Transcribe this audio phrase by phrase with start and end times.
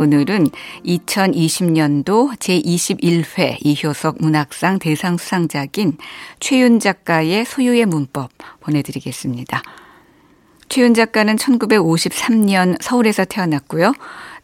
[0.00, 0.46] 오늘은
[0.86, 5.98] 2020년도 제21회 이효석 문학상 대상 수상작인
[6.40, 9.60] 최윤 작가의 소유의 문법 보내드리겠습니다.
[10.70, 13.92] 최윤 작가는 1953년 서울에서 태어났고요.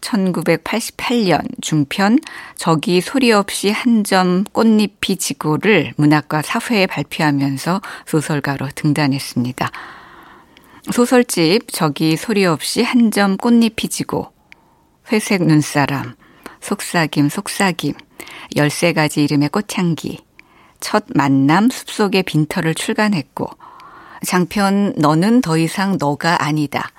[0.02, 2.18] 1988년 중편
[2.56, 9.70] 저기 소리 없이 한 점 꽃잎이 지고를 문학과 사회에 발표하면서 소설가로 등단했습니다.
[10.92, 14.35] 소설집 저기 소리 없이 한 점 꽃잎이 지고
[15.12, 16.14] 회색 눈사람,
[16.60, 17.94] 속삭임, 속삭임,
[18.56, 20.24] 13가지 이름의 꽃향기,
[20.80, 23.48] 첫 만남 숲속의 빈터를 출간했고,
[24.24, 26.90] 장편 너는 더 이상 너가 아니다,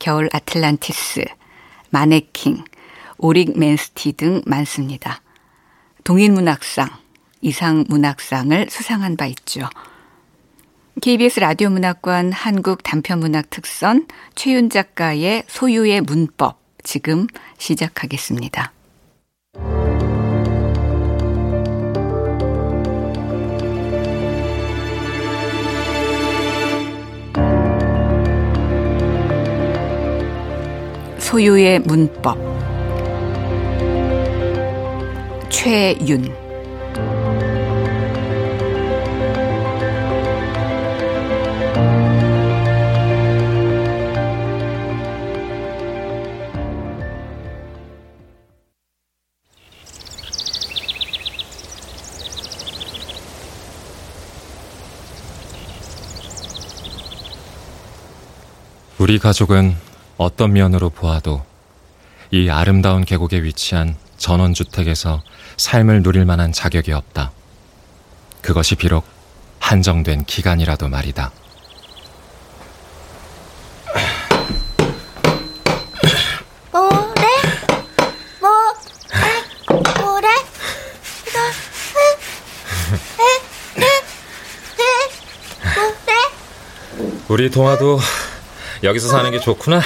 [0.00, 1.24] 겨울 아틀란티스,
[1.90, 2.64] 마네킹,
[3.18, 5.20] 오릭 맨스티 등 많습니다.
[6.04, 6.88] 동인문학상,
[7.40, 9.68] 이상문학상을 수상한 바 있죠.
[11.00, 17.26] KBS 라디오 문학관 한국 단편문학 특선 최윤 작가의 소유의 문법 지금
[17.58, 18.72] 시작하겠습니다.
[31.18, 32.38] 소유의 문법
[35.50, 36.47] 최윤
[59.08, 59.74] 우리 가족은
[60.18, 61.42] 어떤 면으로 보아도
[62.30, 65.22] 이 아름다운 계곡에 위치한 전원주택에서
[65.56, 67.30] 삶을 누릴 만한 자격이 없다.
[68.42, 69.06] 그것이 비록
[69.60, 71.32] 한정된 기간이라도 말이다.
[76.70, 77.26] 뭐래?
[78.42, 78.68] 뭐래?
[80.02, 80.02] 뭐래?
[80.02, 80.28] 뭐래?
[87.28, 87.98] 우리 동아도
[88.82, 89.80] 여기서 사는 게 좋구나.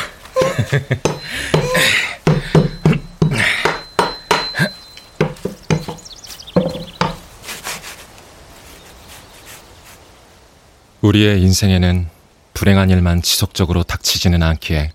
[11.00, 12.08] 우리의 인생에는
[12.54, 14.92] 불행한 일만 지속적으로 닥치지는 않기에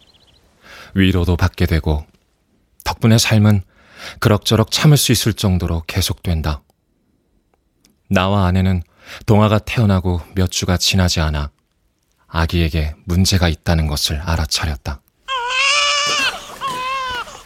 [0.93, 2.05] 위로도 받게 되고
[2.85, 3.63] 덕분에 삶은
[4.19, 6.61] 그럭저럭 참을 수 있을 정도로 계속된다.
[8.09, 8.83] 나와 아내는
[9.25, 11.51] 동아가 태어나고 몇 주가 지나지 않아
[12.37, 15.01] 아기에게 문제가 있다는 것을 알아차렸다.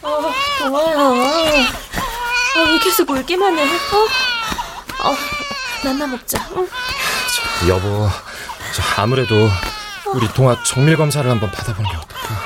[0.02, 0.98] 어, 동아야.
[0.98, 3.62] 어, 왜 계속 울기만 해?
[3.62, 5.08] 어?
[5.08, 5.16] 어,
[5.82, 6.46] 맘마 먹자.
[6.56, 6.68] 응?
[7.62, 8.10] 저, 여보,
[8.74, 9.48] 저 아무래도
[10.14, 12.42] 우리 동아 정밀 검사를 한번 받아보는 게 어떨까?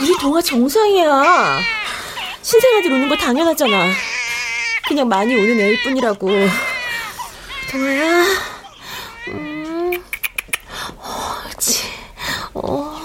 [0.00, 1.58] 우리 동아 정상이야.
[2.40, 3.90] 신생아들 우는 거 당연하잖아.
[4.86, 6.28] 그냥 많이 우는 애일 뿐이라고.
[7.72, 8.24] 동아야.
[9.28, 10.04] 음.
[11.58, 11.82] 옳지.
[12.62, 12.96] 어.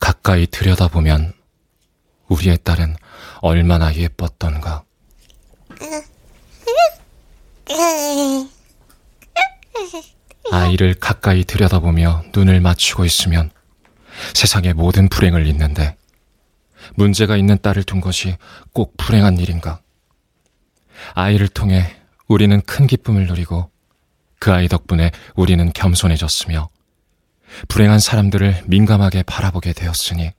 [0.00, 1.32] 가까이 들여다보면
[2.28, 2.96] 우리의 딸은
[3.40, 4.84] 얼마나 예뻤던가.
[10.50, 13.50] 아이를 가까이 들여다보며 눈을 맞추고 있으면
[14.34, 15.96] 세상의 모든 불행을 잊는데
[16.94, 18.36] 문제가 있는 딸을 둔 것이
[18.72, 19.83] 꼭 불행한 일인가?
[21.14, 21.96] 아이를 통해
[22.26, 23.70] 우리는 큰 기쁨을 누리고
[24.38, 26.68] 그 아이 덕분에 우리는 겸손해졌으며
[27.68, 30.32] 불행한 사람들을 민감하게 바라보게 되었으니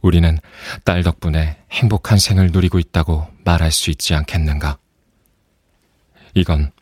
[0.00, 0.38] 우리는
[0.84, 4.78] 딸 덕분에 행복한 생을 누리고 있다고 말할 수 있지 않겠는가?
[6.34, 6.72] 이건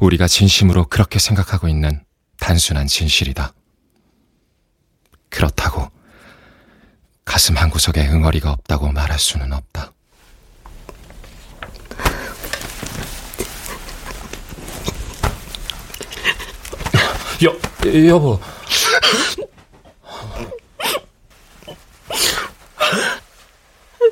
[0.00, 2.04] 우리가 진심으로 그렇게 생각하고 있는
[2.38, 3.52] 단순한 진실이다.
[5.28, 5.88] 그렇다고
[7.24, 9.92] 가슴 한구석에 응어리가 없다고 말할 수는 없다.
[17.44, 17.56] 여,
[18.08, 18.38] 여보.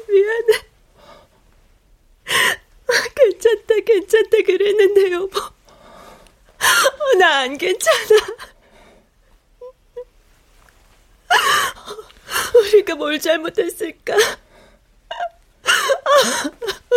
[0.09, 0.61] 미안해.
[3.15, 5.39] 괜찮다, 괜찮다 그랬는데, 여보.
[5.41, 7.97] 어, 나 안 괜찮아.
[12.55, 14.15] 우리가 뭘 잘못했을까?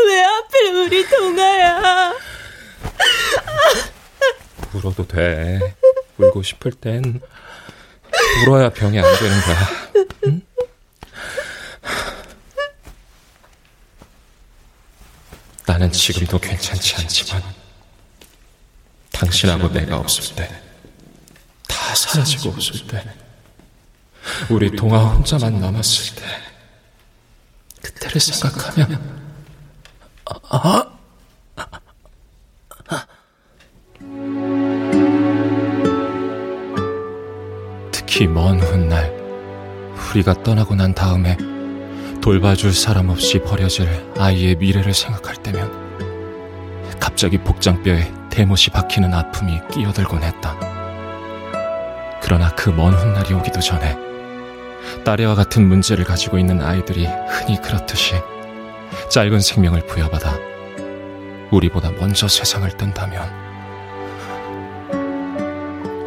[0.05, 2.13] 왜 하필 우리 동아야?
[4.73, 5.59] 울어도 돼.
[6.17, 7.21] 울고 싶을 땐
[8.45, 9.57] 울어야 병이 안 되는 거야.
[10.27, 10.41] 응?
[15.65, 17.41] 나는 지금도 괜찮지 않지만
[19.11, 20.63] 당신하고 내가 없을 때
[21.67, 23.03] 다 사라지고 없을 때
[24.49, 26.23] 우리 동아 혼자만 남았을 때
[27.81, 29.12] 그때를 생각하면
[38.23, 39.11] 특히 먼 훗날
[40.11, 41.35] 우리가 떠나고 난 다음에
[42.21, 45.69] 돌봐줄 사람 없이 버려질 아이의 미래를 생각할 때면
[47.01, 50.57] 갑자기 복장뼈에 대못이 박히는 아픔이 끼어들곤 했다.
[52.21, 53.97] 그러나 그 먼 훗날이 오기도 전에
[55.03, 58.15] 딸애와 같은 문제를 가지고 있는 아이들이 흔히 그렇듯이
[59.09, 60.33] 짧은 생명을 부여받아
[61.51, 63.43] 우리보다 먼저 세상을 뜬다면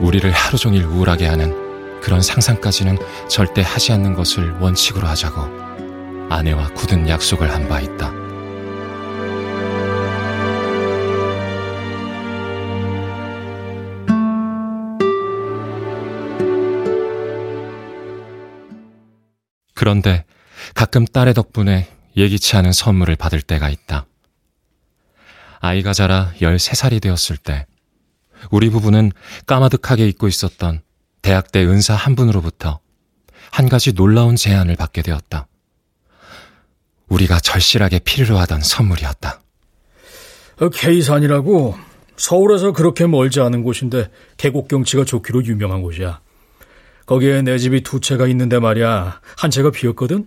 [0.01, 1.66] 우리를 하루 종일 우울하게 하는
[2.07, 2.99] 그런 상상까지는
[3.29, 5.41] 절대 하지 않는 것을 원칙으로 하자고
[6.31, 8.13] 아내와 굳은 약속을 한 바 있다.
[19.75, 20.25] 그런데
[20.77, 24.07] 가끔 딸의 덕분에 예기치 않은 선물을 받을 때가 있다.
[25.59, 27.67] 아이가 자라 13살이 되었을 때,
[28.53, 29.11] 우리 부부는
[29.47, 30.83] 까마득하게 잊고 있었던
[31.23, 32.81] 대학 때 은사 한 분으로부터
[33.51, 35.49] 한 가지 놀라운 제안을 받게 되었다.
[37.09, 39.41] 우리가 절실하게 필요로 하던 선물이었다.
[40.73, 41.79] K산이라고 어,
[42.17, 46.21] 서울에서 그렇게 멀지 않은 곳인데 계곡 경치가 좋기로 유명한 곳이야.
[47.05, 49.21] 거기에 내 집이 두 채가 있는데 말이야.
[49.37, 50.27] 한 채가 비었거든?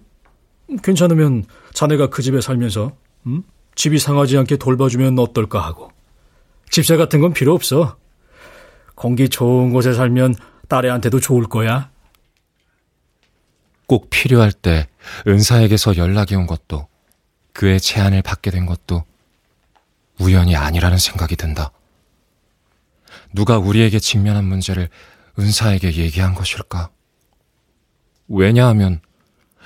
[0.84, 2.96] 괜찮으면 자네가 그 집에 살면서
[3.26, 3.44] 음?
[3.76, 5.92] 집이 상하지 않게 돌봐주면 어떨까 하고.
[6.70, 7.98] 집세 같은 건 필요 없어.
[8.96, 10.36] 공기 좋은 곳에 살면
[10.69, 11.92] 딸애한테도 좋을 거야.
[13.88, 14.88] 꼭 필요할 때
[15.27, 16.88] 은사에게서 연락이 온 것도
[17.54, 19.04] 그의 제안을 받게 된 것도
[20.19, 21.71] 우연이 아니라는 생각이 든다.
[23.33, 24.89] 누가 우리에게 직면한 문제를
[25.38, 26.89] 은사에게 얘기한 것일까?
[28.27, 29.01] 왜냐하면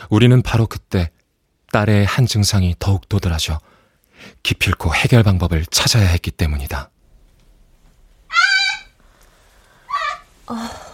[0.09, 1.11] 우리는 바로 그때
[1.71, 3.59] 딸의 한 증상이 더욱 도드라져
[4.43, 6.89] 기필코 해결 방법을 찾아야 했기 때문이다.
[10.45, 10.92] 아,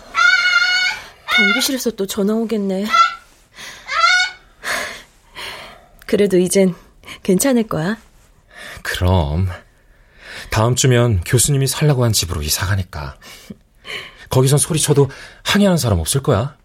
[1.39, 2.85] 경비실에서 또 전화 오겠네.
[6.05, 6.75] 그래도 이젠
[7.23, 7.97] 괜찮을 거야.
[8.83, 9.47] 그럼
[10.49, 13.17] 다음 주면 교수님이 살라고 한 집으로 이사 가니까
[14.29, 15.09] 거기선 소리쳐도
[15.43, 16.57] 항의하는 사람 없을 거야.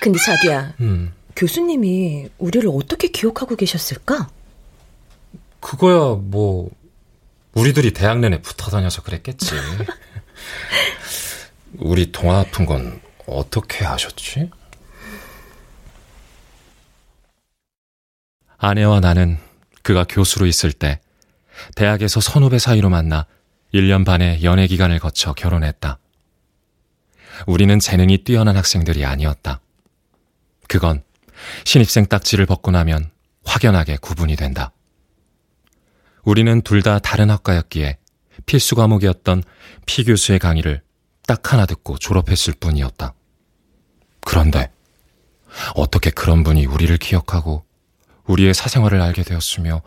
[0.00, 1.12] 근데 자기야, 음.
[1.36, 4.28] 교수님이 우리를 어떻게 기억하고 계셨을까?
[5.60, 6.70] 그거야 뭐
[7.52, 9.54] 우리들이 대학 내내 붙어 다녀서 그랬겠지.
[11.78, 14.50] 우리 동화 아픈 건 어떻게 아셨지?
[18.58, 19.38] 아내와 나는
[19.82, 21.00] 그가 교수로 있을 때
[21.76, 23.26] 대학에서 선후배 사이로 만나
[23.72, 25.98] 1년 반의 연애 기간을 거쳐 결혼했다.
[27.46, 29.60] 우리는 재능이 뛰어난 학생들이 아니었다.
[30.68, 31.02] 그건
[31.64, 33.10] 신입생 딱지를 벗고 나면
[33.44, 34.72] 확연하게 구분이 된다.
[36.22, 37.98] 우리는 둘 다 다른 학과였기에
[38.46, 39.42] 필수 과목이었던
[39.84, 40.82] 피 교수의 강의를
[41.26, 43.14] 딱 하나 듣고 졸업했을 뿐이었다.
[44.20, 44.70] 그런데
[45.74, 47.64] 어떻게 그런 분이 우리를 기억하고
[48.24, 49.82] 우리의 사생활을 알게 되었으며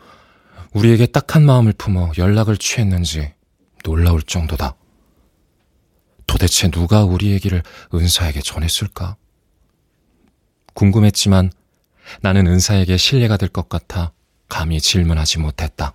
[0.74, 3.34] 우리에게 딱한 마음을 품어 연락을 취했는지
[3.84, 4.76] 놀라울 정도다.
[6.28, 7.64] 도대체 누가 우리 얘기를
[7.94, 9.16] 은사에게 전했을까?
[10.74, 11.52] 궁금했지만
[12.22, 14.12] 나는 은사에게 신뢰가 될 것 같아
[14.50, 15.94] 감히 질문하지 못했다.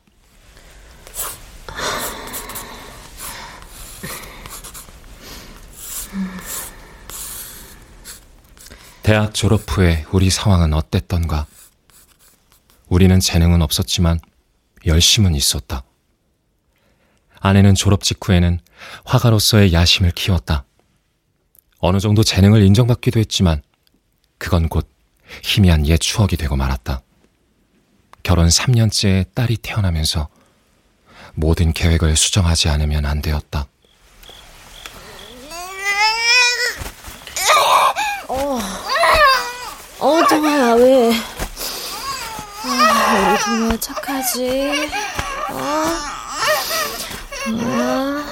[9.13, 11.47] 대학 졸업 후에 우리 상황은 어땠던가?
[12.89, 14.19] 우리는 재능은 없었지만
[14.87, 15.85] 열심은 있었다.
[17.39, 18.59] 아내는 졸업 직후에는
[19.05, 20.65] 화가로서의 야심을 키웠다.
[21.81, 23.61] 어느 정도 재능을 인정받기도 했지만
[24.39, 24.89] 그건 곧
[25.43, 27.03] 희미한 옛 추억이 되고 말았다.
[28.23, 30.31] 결혼 3년째에 딸이 태어나면서
[31.35, 33.67] 모든 계획을 수정하지 않으면 안 되었다.
[40.03, 41.13] 어, 동아야, 왜?
[42.65, 44.91] 아, 우리 동아 착하지?
[45.49, 45.97] 아,
[47.47, 48.27] 아.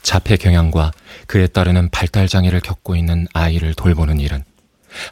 [0.00, 0.92] 자폐 경향과
[1.26, 4.44] 그에 따르는 발달 장애를 겪고 있는 아이를 돌보는 일은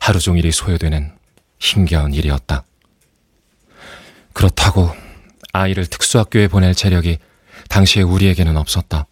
[0.01, 1.13] 하루 종일이 소요되는
[1.59, 2.63] 힘겨운 일이었다.
[4.33, 4.95] 그렇다고
[5.53, 7.19] 아이를 특수학교에 보낼 재력이
[7.69, 9.09] 당시에 우리에게는 없었다.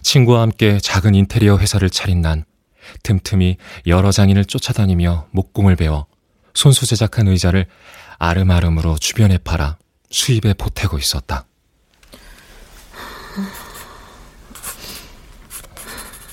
[0.00, 2.46] 친구와 함께 작은 인테리어 회사를 차린 난
[3.02, 6.06] 틈틈이 여러 장인을 쫓아다니며 목공을 배워
[6.54, 7.66] 손수 제작한 의자를
[8.18, 9.78] 아름아름으로 주변에 팔아
[10.10, 11.46] 수입에 보태고 있었다.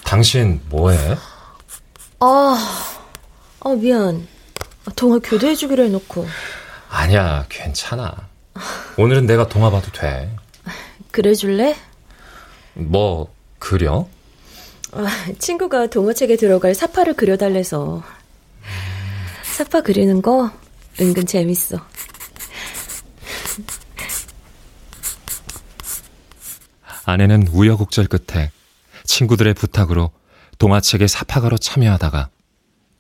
[0.04, 1.18] 당신 뭐해?
[2.20, 2.88] 아,
[3.60, 4.28] 아 미안.
[4.96, 6.28] 동화 교대해주기로 해놓고.
[6.90, 8.30] 아니야, 괜찮아.
[8.98, 10.34] 오늘은 내가 동화 봐도 돼.
[11.12, 11.76] 그래줄래?
[12.74, 14.08] 뭐 그려?
[14.92, 15.08] 아,
[15.40, 18.04] 친구가 동화책에 들어갈 사파를 그려달래서.
[19.56, 20.52] 사파 그리는 거
[21.00, 21.80] 은근 재밌어.
[27.06, 28.52] 아내는 우여곡절 끝에
[29.04, 30.12] 친구들의 부탁으로
[30.58, 32.30] 동화책의 사파가로 참여하다가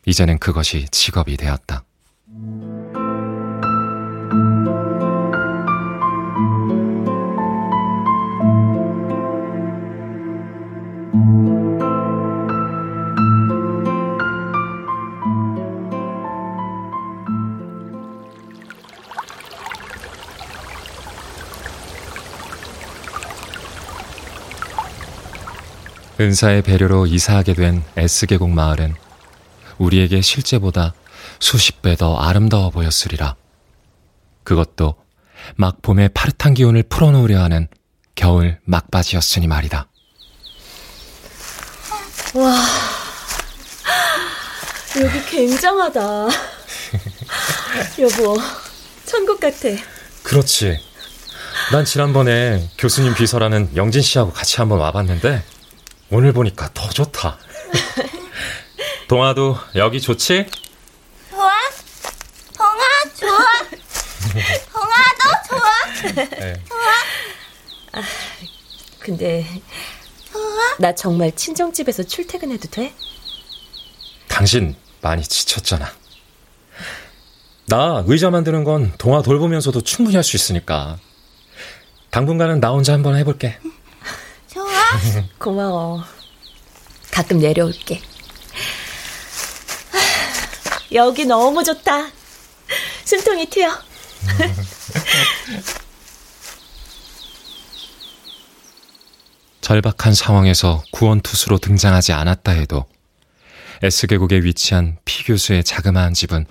[0.05, 1.83] 이제는 그것이 직업이 되었다.
[26.19, 28.95] 은사의 배려로 이사하게 된 S계곡 마을은
[29.77, 30.93] 우리에게 실제보다
[31.39, 33.35] 수십 배 더 아름다워 보였으리라.
[34.43, 34.95] 그것도
[35.55, 37.67] 막 봄의 파릇한 기운을 풀어놓으려 하는
[38.15, 39.89] 겨울 막바지였으니 말이다.
[42.35, 42.55] 와,
[45.01, 46.01] 여기 굉장하다.
[47.99, 48.37] 여보,
[49.05, 49.69] 천국 같아.
[50.23, 50.79] 그렇지.
[51.71, 55.43] 난 지난번에 교수님 비서라는 영진 씨하고 같이 한번 와봤는데
[56.09, 57.37] 오늘 보니까 더 좋다.
[59.07, 60.45] 동아도 여기 좋지?
[61.29, 61.49] 좋아?
[62.57, 62.79] 동아
[63.15, 63.45] 좋아.
[64.73, 66.25] 동아도 좋아.
[66.39, 66.63] 네.
[68.99, 69.45] 근데
[70.79, 72.93] 나 정말 친정집에서 출퇴근해도 돼?
[74.27, 75.91] 당신 많이 지쳤잖아.
[77.67, 80.97] 나 의자 만드는 건 동아 돌보면서도 충분히 할 수 있으니까.
[82.11, 83.57] 당분간은 나 혼자 한번 해볼게.
[83.61, 83.84] 좋아.
[85.39, 86.03] 고마워.
[87.11, 88.01] 가끔 내려올게.
[90.93, 92.09] 여기 너무 좋다.
[93.05, 93.69] 숨통이 튀어.
[99.61, 102.85] 절박한 상황에서 구원투수로 등장하지 않았다 해도
[103.81, 106.45] S계곡에 위치한 피 교수의 자그마한 집은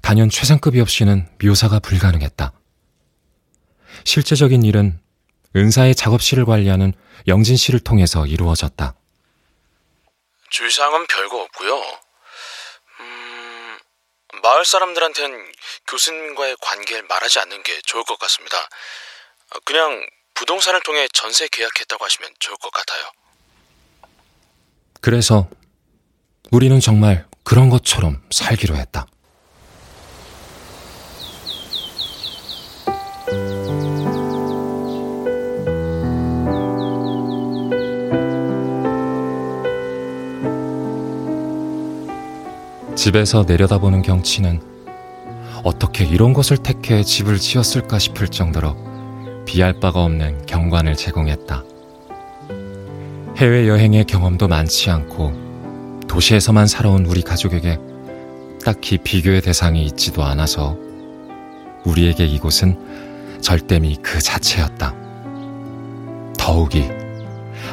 [0.00, 2.52] 단연 최상급이 없이는 묘사가 불가능했다.
[4.04, 4.98] 실제적인 일은
[5.56, 6.92] 은사의 작업실을 관리하는
[7.26, 8.94] 영진 씨를 통해서 이루어졌다.
[10.50, 11.82] 주의사항은 별거 없고요.
[13.00, 13.78] 음,
[14.42, 15.52] 마을 사람들한텐
[15.88, 18.56] 교수님과의 관계를 말하지 않는 게 좋을 것 같습니다.
[19.64, 23.10] 그냥 부동산을 통해 전세 계약했다고 하시면 좋을 것 같아요.
[25.00, 25.48] 그래서
[26.52, 29.06] 우리는 정말 그런 것처럼 살기로 했다.
[42.96, 44.60] 집에서 내려다보는 경치는
[45.62, 48.74] 어떻게 이런 곳을 택해 집을 지었을까 싶을 정도로
[49.44, 51.62] 비할 바가 없는 경관을 제공했다.
[53.36, 57.78] 해외여행의 경험도 많지 않고 도시에서만 살아온 우리 가족에게
[58.64, 60.76] 딱히 비교의 대상이 있지도 않아서
[61.84, 64.94] 우리에게 이곳은 절대미 그 자체였다.
[66.38, 66.88] 더욱이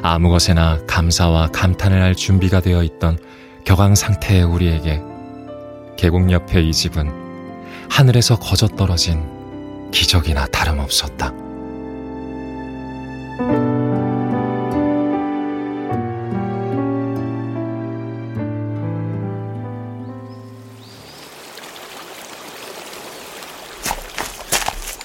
[0.02, 3.18] 아무 것에나 감사와 감탄을 할 준비가 되어 있던
[3.64, 5.13] 격앙 상태의 우리에게
[6.04, 11.32] 계곡 옆에 이 집은 하늘에서 거저 떨어진 기적이나 다름없었다.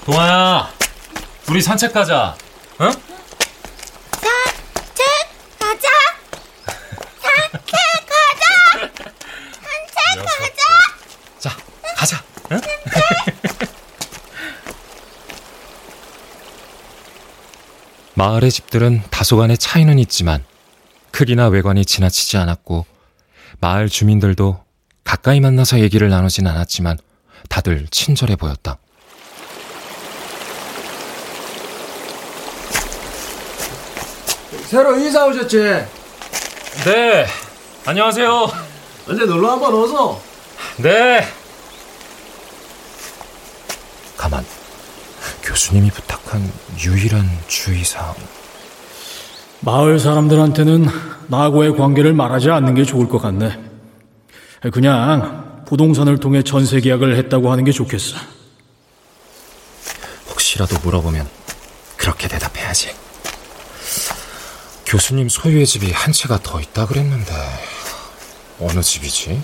[0.05, 0.69] 동아야,
[1.49, 2.35] 우리 산책 가자.
[2.81, 2.91] 응?
[4.21, 5.07] 산책
[5.61, 5.89] 가자.
[7.21, 7.63] 산책
[8.09, 8.91] 가자.
[9.63, 10.59] 산책 가자.
[11.39, 11.51] 자,
[11.97, 12.25] 가자.
[12.51, 12.61] 응?
[18.19, 20.45] 마을의 집들은 다소간의 차이는 있지만
[21.13, 22.85] 크기나 외관이 지나치지 않았고
[23.61, 24.59] 마을 주민들도
[25.05, 26.99] 가까이 만나서 얘기를 나누진 않았지만
[27.49, 28.79] 다들 친절해 보였다.
[34.67, 35.57] 새로 이사 오셨지?
[36.87, 37.27] 네,
[37.87, 38.49] 안녕하세요.
[39.09, 40.21] 언제 놀러 한번 오소?
[40.79, 41.25] 네.
[44.17, 44.58] 가만.
[45.49, 48.15] 교수님이 부탁한 유일한 주의사항.
[49.61, 50.87] 마을 사람들한테는
[51.29, 53.59] 나하고의 관계를 말하지 않는 게 좋을 것 같네.
[54.73, 58.17] 그냥 부동산을 통해 전세 계약을 했다고 하는 게 좋겠어.
[60.29, 61.27] 혹시라도 물어보면
[61.97, 62.95] 그렇게 대답해야지.
[64.85, 67.33] 교수님 소유의 집이 한 채가 더 있다 그랬는데
[68.61, 69.43] 어느 집이지?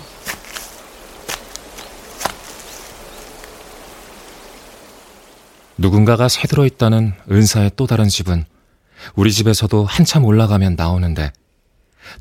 [5.77, 8.45] 누군가가 새들어 있다는 은사의 또 다른 집은
[9.15, 11.31] 우리 집에서도 한참 올라가면 나오는데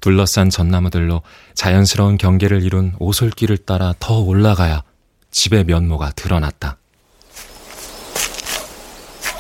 [0.01, 1.23] 둘러싼 전나무들로
[1.55, 4.83] 자연스러운 경계를 이룬 오솔길을 따라 더 올라가야
[5.31, 6.79] 집의 면모가 드러났다.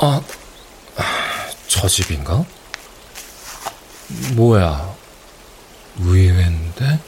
[0.00, 0.20] 아,
[1.68, 2.44] 저 집인가?
[4.34, 4.94] 뭐야,
[5.98, 7.00] 의외인데?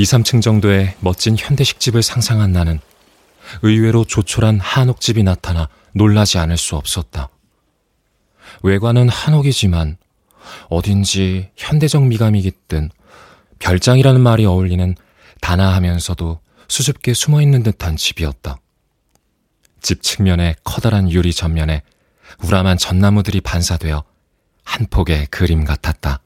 [0.00, 2.80] 2, 3층 정도의 멋진 현대식 집을 상상한 나는
[3.60, 7.28] 의외로 조촐한 한옥집이 나타나 놀라지 않을 수 없었다.
[8.62, 9.98] 외관은 한옥이지만
[10.70, 12.88] 어딘지 현대적 미감이 깃든
[13.58, 14.96] 별장이라는 말이 어울리는
[15.42, 18.56] 단아하면서도 수줍게 숨어 있는 듯한 집이었다.
[19.82, 21.82] 집 측면의 커다란 유리 전면에
[22.42, 24.02] 우람한 전나무들이 반사되어
[24.64, 26.22] 한 폭의 그림 같았다.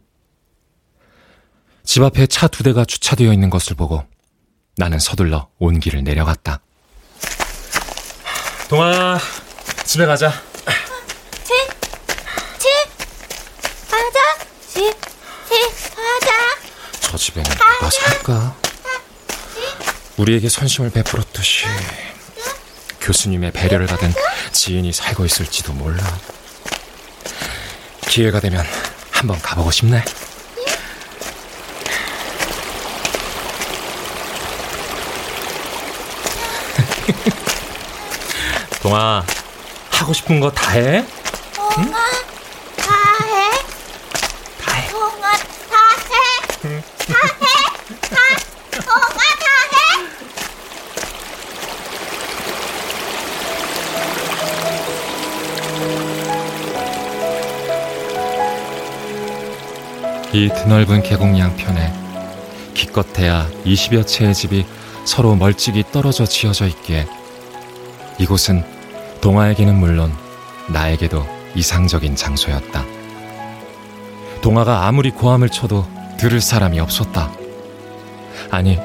[1.85, 4.05] 집 앞에 차 두 대가 주차되어 있는 것을 보고
[4.77, 6.61] 나는 서둘러 온길을 내려갔다.
[8.69, 9.19] 동아,
[9.85, 10.31] 집에 가자.
[11.45, 11.53] 집,
[12.59, 12.69] 집,
[13.89, 14.45] 가자.
[14.67, 14.81] 집,
[15.49, 16.33] 집, 가자.
[17.01, 18.57] 저 집에는 누가 살까?
[20.17, 21.67] 우리에게 선심을 베풀었듯이
[23.01, 24.13] 교수님의 배려를 받은
[24.53, 26.03] 지인이 살고 있을지도 몰라.
[28.09, 28.65] 기회가 되면
[29.11, 30.03] 한번 가보고 싶네.
[38.83, 39.25] 동아,
[39.91, 41.05] 하고 싶은 거 다 해?
[41.55, 41.99] 동아,
[42.77, 42.93] 다
[43.27, 43.51] 해.
[44.61, 44.89] 다 해.
[44.91, 45.33] 동아,
[45.71, 45.77] 다
[46.11, 46.81] 해.
[47.07, 47.47] 다 해.
[48.11, 48.17] 다,
[48.85, 50.05] 동아, 다 해.
[60.33, 61.93] 이 드넓은 계곡 양편에
[62.75, 64.67] 기껏해야 20여 채의 집이
[65.05, 67.07] 서로 멀찍이 떨어져 지어져 있기에
[68.19, 68.65] 이곳은
[69.21, 70.13] 동화에게는 물론
[70.69, 72.85] 나에게도 이상적인 장소였다.
[74.41, 75.87] 동화가 아무리 고함을 쳐도
[76.19, 77.33] 들을 사람이 없었다.
[78.51, 78.79] 아니,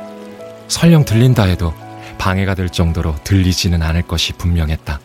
[0.67, 1.73] 설령 들린다 해도
[2.17, 4.99] 방해가 될 정도로 들리지는 않을 것이 분명했다.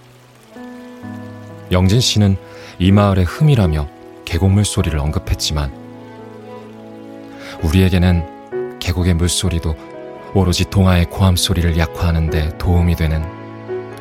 [1.71, 2.37] 영진 씨는
[2.79, 3.89] 이 마을의 흠이라며
[4.25, 5.73] 계곡물 소리를 언급했지만
[7.63, 9.94] 우리에게는 계곡의 물소리도
[10.37, 13.23] 오로지 동화의 고함 소리를 약화하는 데 도움이 되는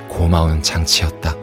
[0.08, 1.36] 고마운 장치였다.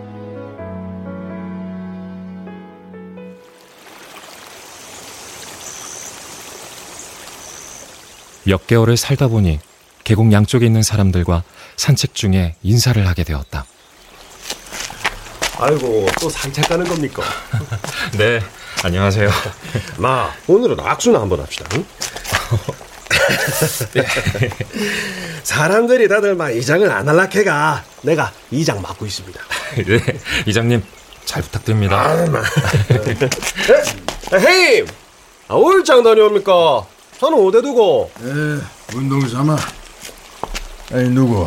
[8.43, 9.61] 몇 개월을 살다 보니
[10.03, 11.45] 계곡 양쪽에 있는 사람들과
[11.77, 13.65] 산책 중에 인사를 하게 되었다.
[15.59, 17.23] 아이고 또 산책 가는 겁니까?
[18.19, 18.41] 네,
[18.83, 19.31] 안녕하세요.
[19.99, 21.69] 마 오늘은 악수나 한번 합시다.
[21.75, 21.85] 응?
[25.43, 29.41] 사람들이 다들 막 이장을 안 할락해가 내가 이장 맡고 있습니다.
[29.87, 30.01] 네,
[30.47, 30.83] 이장님
[31.25, 32.17] 잘 부탁드립니다.
[34.35, 34.87] 헤임,
[35.49, 36.87] 아, 어일장 다녀옵니까?
[37.19, 38.11] 저는 어디 두고?
[38.21, 39.57] 에, 운동 삼아.
[40.93, 41.47] 아니 누구?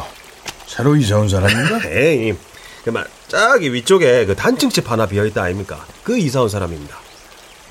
[0.67, 1.80] 새로 이사 온 사람인가?
[1.88, 2.38] 헤임,
[2.84, 5.86] 그만 저기 위쪽에 그 단층집 하나 비어 있다 아닙니까?
[6.04, 6.98] 그 이사 온 사람입니다.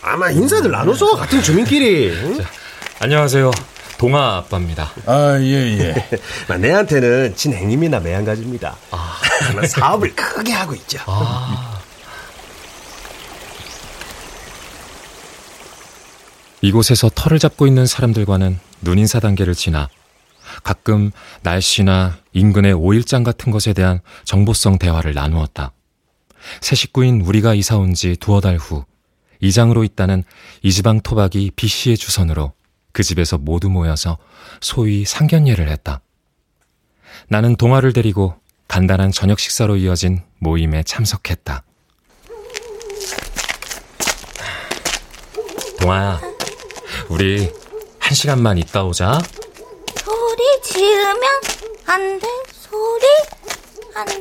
[0.03, 2.11] 아마 인사들 나눠서 같은 주민끼리.
[2.11, 2.45] 응?
[2.99, 3.51] 안녕하세요.
[4.03, 4.91] 동아 아빠입니다.
[5.07, 6.09] 아, 예, 예.
[6.49, 8.77] 막 내한테는 친행님이나 매한가지입니다.
[8.91, 9.21] 아.
[9.69, 10.99] 사업을 크게 하고 있죠.
[16.61, 19.89] 이곳에서 털을 잡고 있는 사람들과는 눈인사 단계를 지나
[20.63, 21.11] 가끔
[21.43, 25.73] 날씨나 인근의 오일장 같은 것에 대한 정보성 대화를 나누었다.
[26.61, 28.85] 새 식구인 우리가 이사 온 지 두어 달 후
[29.41, 30.23] 이장으로 있다는
[30.63, 32.53] 이 지방 토박이 B 씨의 주선으로
[32.93, 34.19] 그 집에서 모두 모여서
[34.61, 36.01] 소위 상견례를 했다.
[37.29, 38.35] 나는 동아를 데리고
[38.69, 41.65] 간단한 저녁 식사로 이어진 모임에 참석했다.
[45.81, 46.21] 동아야,
[47.09, 47.53] 우리
[47.99, 49.21] 한 시간만 있다 오자.
[50.05, 51.23] 소리 지으면
[51.87, 52.27] 안 돼.
[52.53, 53.07] 소리
[53.95, 54.15] 안 돼.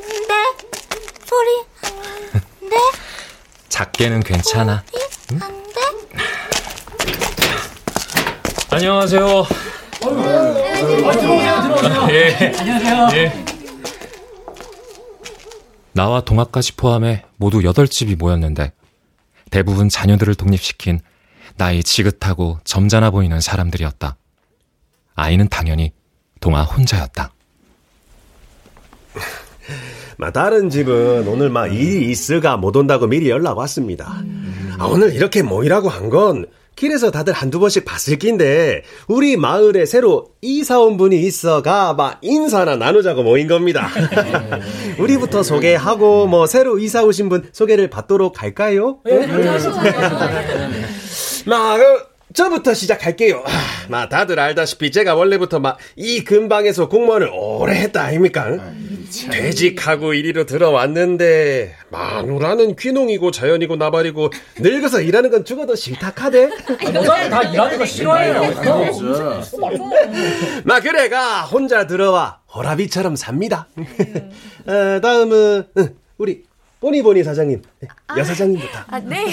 [1.24, 2.76] 소리 안 돼.
[3.68, 4.82] 작게는 괜찮아.
[5.28, 5.80] 소리 안 돼.
[8.72, 9.44] 안녕하세요.
[12.10, 12.52] 예.
[12.58, 13.08] 안녕하세요.
[13.12, 13.44] 예.
[15.92, 18.72] 나와 동아까지 포함해 모두 8집이 모였는데
[19.50, 21.00] 대부분 자녀들을 독립시킨
[21.58, 24.16] 나이 지긋하고 점잖아 보이는 사람들이었다.
[25.16, 25.92] 아이는 당연히
[26.40, 27.30] 동아 혼자였다.
[30.16, 34.22] 마 다른 집은 오늘 막 일이 있으가 못 온다고 미리 연락 왔습니다.
[34.78, 36.46] 아, 오늘 이렇게 모이라고 한 건
[36.82, 42.74] 길에서 다들 한두 번씩 봤을 낀데 우리 마을에 새로 이사 온 분이 있어가 막 인사나
[42.74, 43.88] 나누자고 모인 겁니다.
[44.98, 48.98] 우리부터 소개하고 뭐 새로 이사 오신 분 소개를 받도록 할까요?
[49.04, 49.24] 네.
[51.46, 53.42] 막 그, 저부터 시작할게요.
[53.46, 53.50] 아,
[53.88, 58.58] 막 다들 알다시피 제가 원래부터 막 이 근방에서 공무원을 오래 했다 아닙니까?
[59.30, 66.48] 퇴직하고 이리로 들어왔는데 마누라는 귀농이고 자연이고 나발이고 늙어서 일하는 건 죽어도 싫다 카대.
[66.94, 68.42] 여자는 다 일하는 거 싫어해요.
[70.64, 73.66] 막 그래가 혼자 들어와 호라비처럼 삽니다.
[74.66, 76.44] 어, 다음은 응, 우리
[76.80, 77.62] 보니보니 사장님,
[78.16, 78.78] 여 사장님부터.
[78.88, 79.26] 아, 네.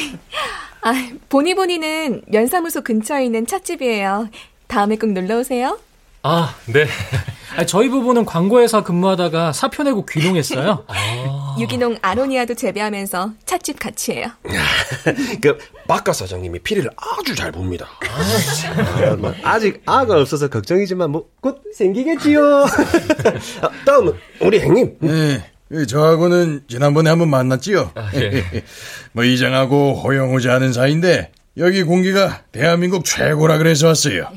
[0.82, 0.94] 아,
[1.30, 4.30] 보니보니는 면사무소 근처에 있는 찻집이에요.
[4.68, 5.78] 다음에 꼭 놀러 오세요.
[6.22, 6.86] 아, 네.
[7.66, 10.86] 저희 부부는 광고회사 근무하다가 사표 내고 귀농했어요.
[11.60, 14.28] 유기농 아로니아도 재배하면서 찻집 같이 해요.
[15.42, 17.88] 그 박가 사장님이 피리를 아주 잘 봅니다.
[18.02, 22.66] 아, 뭐, 아직 아가 없어서 걱정이지만 뭐 곧 생기겠지요.
[22.66, 24.98] 아, 다음은 우리 형님.
[25.00, 25.52] 네.
[25.72, 27.92] 예, 저하고는 지난번에 한번 만났지요.
[28.16, 28.64] 예.
[29.14, 34.28] 뭐 이장하고 호영호지 하는 사이인데 여기 공기가 대한민국 최고라 그래서 왔어요.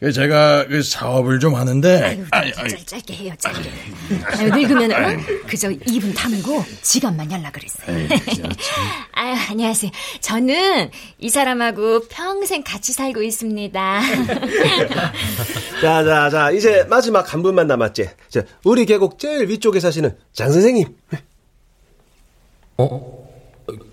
[0.00, 3.70] 그 제가 그 사업을 좀 하는데 아유, 짧, 짧게 해요, 짧게.
[4.24, 5.20] 아유, 늙으면 어?
[5.46, 8.08] 그저 입은 다물고 지갑만 열라 그랬어요.
[9.12, 9.90] 아유, 안녕하세요.
[10.22, 14.00] 저는 이 사람하고 평생 같이 살고 있습니다.
[15.82, 18.08] 자, 자, 자, 이제 마지막 한 분만 남았지.
[18.30, 20.96] 자, 우리 계곡 제일 위쪽에 사시는 장 선생님.
[22.78, 23.28] 어?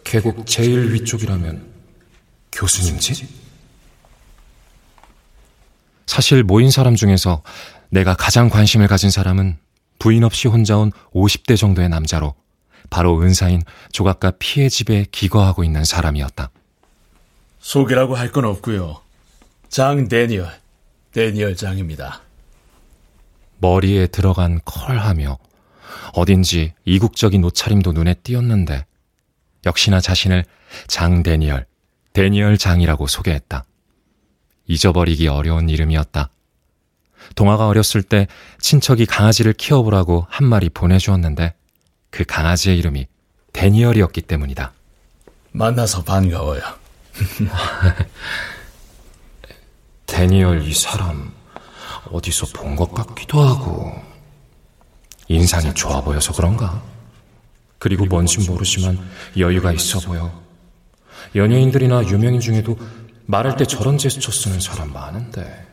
[0.06, 1.68] 계곡 제일 위쪽이라면
[2.54, 3.28] 교수님지?
[6.08, 7.44] 사실 모인 사람 중에서
[7.90, 9.58] 내가 가장 관심을 가진 사람은
[10.00, 12.34] 부인 없이 혼자 온 50대 정도의 남자로
[12.90, 16.50] 바로 은사인 조각가 피해 집에 기거하고 있는 사람이었다.
[17.60, 19.02] 소개라고 할 건 없고요.
[19.70, 20.50] 장 데니얼,
[21.12, 22.22] 데니얼 장입니다.
[23.60, 25.38] 머리에 들어간 컬하며
[26.14, 28.86] 어딘지 이국적인 옷차림도 눈에 띄었는데
[29.66, 30.46] 역시나 자신을
[30.88, 31.66] 장 데니얼,
[32.14, 33.66] 데니얼 장이라고 소개했다.
[34.68, 36.30] 잊어버리기 어려운 이름이었다.
[37.36, 38.28] 동아가 어렸을 때
[38.60, 41.54] 친척이 강아지를 키워보라고 한 마리 보내주었는데
[42.10, 43.08] 그 강아지의 이름이
[43.54, 44.72] 데니얼이었기 때문이다.
[45.52, 46.62] 만나서 반가워요.
[50.06, 51.32] 데니얼 이 사람
[52.12, 53.92] 어디서 본 것 같기도 하고
[55.28, 56.82] 인상이 좋아 보여서 그런가?
[57.80, 58.98] 그리고 뭔진 모르지만
[59.38, 60.42] 여유가 있어 보여.
[61.36, 62.78] 연예인들이나 유명인 중에도
[63.28, 65.66] 말할 때 저런 제스처 쓰는 사람 많은데.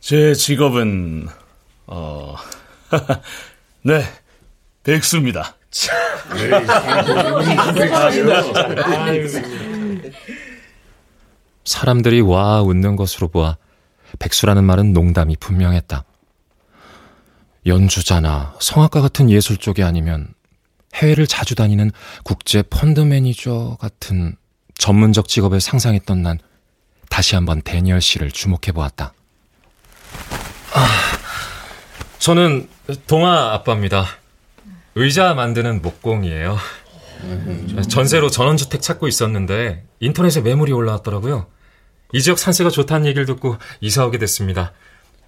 [0.00, 1.28] 제 직업은
[1.86, 2.36] 어,
[3.82, 4.02] 네,
[4.84, 5.56] 백수입니다.
[11.64, 13.56] 사람들이 와 웃는 것으로 보아
[14.20, 16.04] 백수라는 말은 농담이 분명했다.
[17.66, 20.28] 연주자나 성악가 같은 예술 쪽이 아니면
[20.94, 21.90] 해외를 자주 다니는
[22.22, 24.36] 국제 펀드 매니저 같은
[24.78, 26.38] 전문적 직업을 상상했던 난
[27.08, 29.12] 다시 한번 데니얼 씨를 주목해 보았다.
[30.74, 30.86] 아,
[32.18, 32.68] 저는
[33.06, 34.06] 동아 아빠입니다.
[34.94, 36.58] 의자 만드는 목공이에요.
[37.88, 41.46] 전세로 전원주택 찾고 있었는데 인터넷에 매물이 올라왔더라고요.
[42.12, 44.72] 이 지역 산세가 좋다는 얘기를 듣고 이사 오게 됐습니다.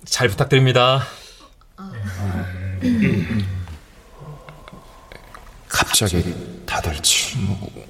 [0.04, 1.02] 잘 부탁드립니다.
[5.68, 7.88] 갑자기 다들 침묵.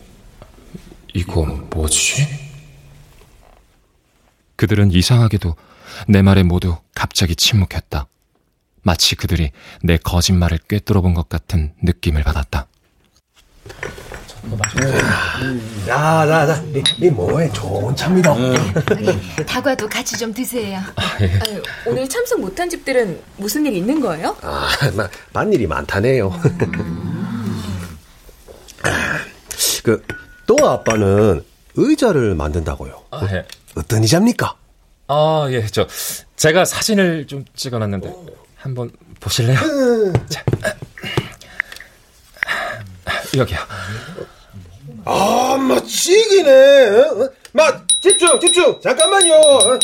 [1.15, 2.48] 이건 뭐지?
[4.59, 5.55] 그들은 이상하게도
[6.09, 8.09] 내 말에 모두 갑자기 침묵했다.
[8.83, 12.67] 마치 그들이 내 거짓말을 꿰뚫어 본 것 같은 느낌을 받았다.
[15.87, 18.35] 자, 자, 자, 이, 이 뭐에 좋은 차입니다.
[19.47, 20.81] 다과도 같이 좀 드세요.
[20.97, 24.37] 아유, 오늘 참석 못한 집들은 무슨 일 있는 거예요?
[24.43, 26.33] 아, 막 반일이 많다네요.
[29.85, 30.03] 그,
[30.47, 31.45] 또 아빠는
[31.77, 33.05] 의자를 만든다고요.
[33.13, 33.47] 아, 예.
[33.77, 34.55] 어떤 의자입니까?
[35.09, 35.87] 아, 예, 저,
[36.37, 38.13] 제가 사진을 좀 찍어놨는데,
[38.57, 39.59] 한번 보실래요?
[40.29, 40.45] 자,
[43.37, 43.59] 여기요.
[45.05, 46.89] 아, 마, 찍이네.
[46.91, 47.31] 어?
[47.53, 48.81] 마, 집중, 집중.
[48.83, 49.35] 잠깐만요.
[49.35, 49.79] 어?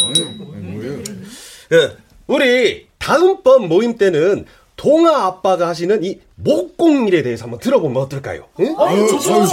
[1.68, 4.44] 그, 우리 다음번 모임 때는
[4.77, 8.47] 동아 아빠가 하시는 이 목공일에 대해서 한번 들어보면 어떨까요?
[8.61, 8.75] 응?
[8.79, 9.49] 아유, 좋죠.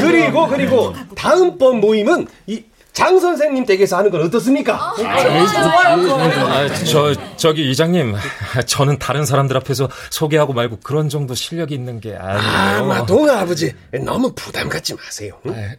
[0.00, 2.64] 그리고 그리고 다음번 모임은 이
[2.98, 4.74] 장 선생님 댁에서 하는 건 어떻습니까?
[4.74, 8.16] 아, 저 저기 이장님,
[8.66, 12.86] 저는 다른 사람들 앞에서 소개하고 말고 그런 정도 실력이 있는 게 아, 아니에요.
[12.86, 13.72] 마 동아 아버지
[14.04, 15.38] 너무 부담 갖지 마세요.
[15.46, 15.76] 응?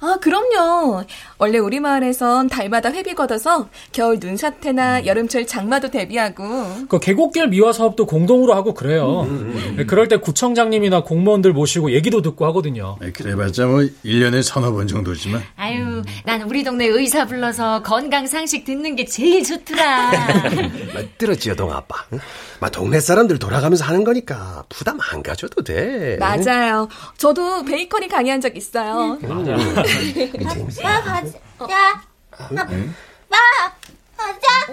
[0.00, 1.04] 아, 그럼요.
[1.38, 6.44] 원래 우리 마을에선 달마다 회비 걷어서 겨울 눈사태나 여름철 장마도 대비하고.
[6.90, 9.26] 그 계곡길 미화 사업도 공동으로 하고 그래요.
[9.74, 12.98] 네, 그럴 때 구청장님이나 공무원들 모시고 얘기도 듣고 하거든요.
[13.14, 15.42] 그래봤자 뭐 1년에 서너 번 정도지만.
[15.56, 20.10] 아유, 난 우리 동네 의사 불러서 건강 상식 듣는 게 제일 좋더라.
[21.18, 22.04] 들었지요 동아 아빠.
[22.12, 22.20] 응?
[22.60, 26.16] 마 동네 사람들 돌아가면서 하는 거니까 부담 안 가져도 돼.
[26.18, 26.88] 맞아요.
[27.16, 29.18] 저도 베이커리 강의한 적 있어요.
[29.22, 31.38] 나 가자.
[31.70, 32.02] 야,
[32.50, 32.64] 나,
[33.28, 33.38] 나
[34.16, 34.72] 가자.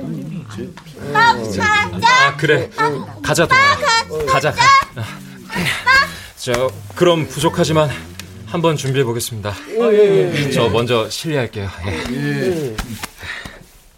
[1.11, 2.27] 나 가자.
[2.27, 2.69] 아 그래,
[3.23, 4.51] 가자 동아, 가자.
[4.51, 4.61] 가.
[6.37, 7.89] 저 그럼 부족하지만
[8.47, 9.53] 한번 준비해 보겠습니다.
[10.53, 11.69] 저 먼저 실례할게요.
[12.11, 12.75] 예.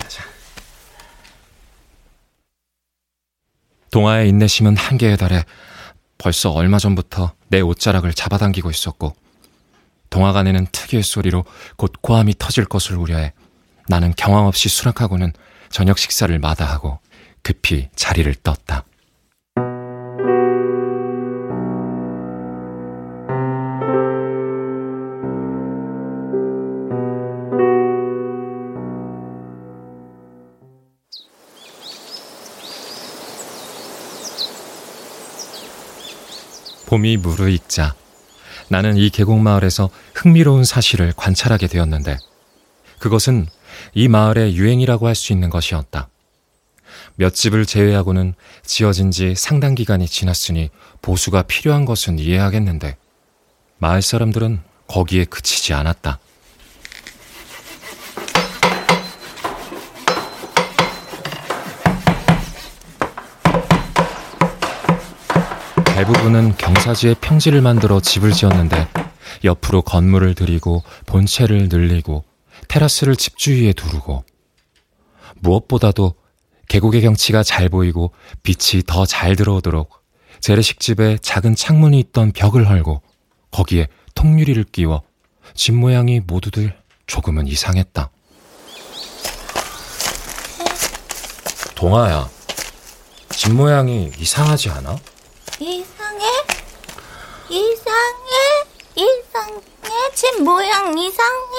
[0.08, 0.24] 자.
[3.92, 5.44] 동아의 인내심은 한계에 달해
[6.18, 9.16] 벌써 얼마 전부터 내 옷자락을 잡아당기고 있었고
[10.10, 13.34] 동화관에는 특유의 소리로 곧 고함이 터질 것을 우려해
[13.88, 15.34] 나는 경황 없이 수락하고는
[15.70, 17.00] 저녁 식사를 마다하고
[17.42, 18.84] 급히 자리를 떴다.
[36.98, 37.94] 봄이 무르익자
[38.70, 42.18] 나는 이 계곡 마을에서 흥미로운 사실을 관찰하게 되었는데
[42.98, 43.46] 그것은
[43.94, 46.10] 이 마을의 유행이라고 할 수 있는 것이었다.
[47.16, 48.34] 몇 집을 제외하고는
[48.64, 50.72] 지어진 지 상당 기간이 지났으니
[51.04, 52.98] 보수가 필요한 것은 이해하겠는데
[53.78, 56.18] 마을 사람들은 거기에 그치지 않았다.
[65.98, 68.88] 대부분은 경사지에 평지를 만들어 집을 지었는데
[69.44, 72.24] 옆으로 건물을 들이고 본체를 늘리고
[72.68, 74.24] 테라스를 집 주위에 두르고
[75.40, 76.14] 무엇보다도
[76.70, 78.12] 계곡의 경치가 잘 보이고
[78.44, 80.04] 빛이 더 잘 들어오도록
[80.40, 83.02] 재래식 집에 작은 창문이 있던 벽을 헐고
[83.50, 85.02] 거기에 통유리를 끼워
[85.56, 88.12] 집 모양이 모두들 조금은 이상했다.
[91.74, 92.30] 동아야,
[93.30, 95.00] 집 모양이 이상하지 않아?
[95.60, 96.26] 이상해?
[97.50, 98.32] 이상해?
[98.96, 99.62] 이상해?
[100.14, 101.58] 집 모양 이상해?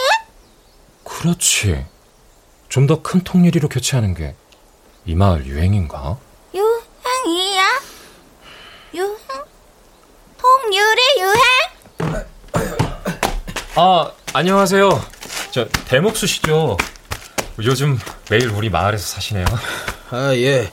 [1.04, 1.84] 그렇지.
[2.68, 4.34] 좀 더 큰 통유리로 교체하는 게
[5.06, 6.18] 이 마을 유행인가?
[6.54, 7.64] 유행이야?
[8.92, 9.16] 유행?
[10.36, 12.26] 통유리 유행?
[13.74, 15.02] 아, 안녕하세요.
[15.50, 16.76] 저 대목수 씨죠.
[17.64, 17.98] 요즘
[18.30, 19.46] 매일 우리 마을에서 사시네요.
[20.10, 20.70] 아, 예.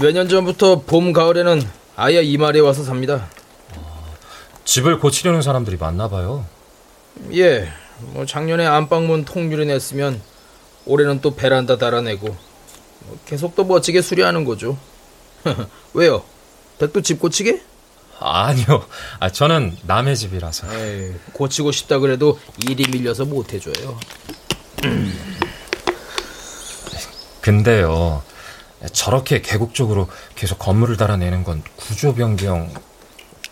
[0.00, 1.60] 몇 년 전부터 봄, 가을에는
[1.96, 3.26] 아예 이 마을에 와서 삽니다.
[4.64, 6.44] 집을 고치려는 사람들이 많나 봐요.
[7.32, 7.72] 예.
[7.98, 10.20] 뭐 작년에 안방문 통유리 냈으면
[10.84, 14.76] 올해는 또 베란다 달아내고 뭐 계속 또 멋지게 수리하는 거죠.
[15.94, 16.22] 왜요?
[16.78, 17.62] 댁도 집 고치게?
[18.18, 18.84] 아니요.
[19.20, 20.66] 아, 저는 남의 집이라서.
[20.74, 23.98] 에이, 고치고 싶다 그래도 일이 밀려서 못 해줘요.
[27.40, 28.22] 근데요.
[28.92, 32.72] 저렇게 계곡 쪽으로 계속 건물을 달아내는 건 구조 변경.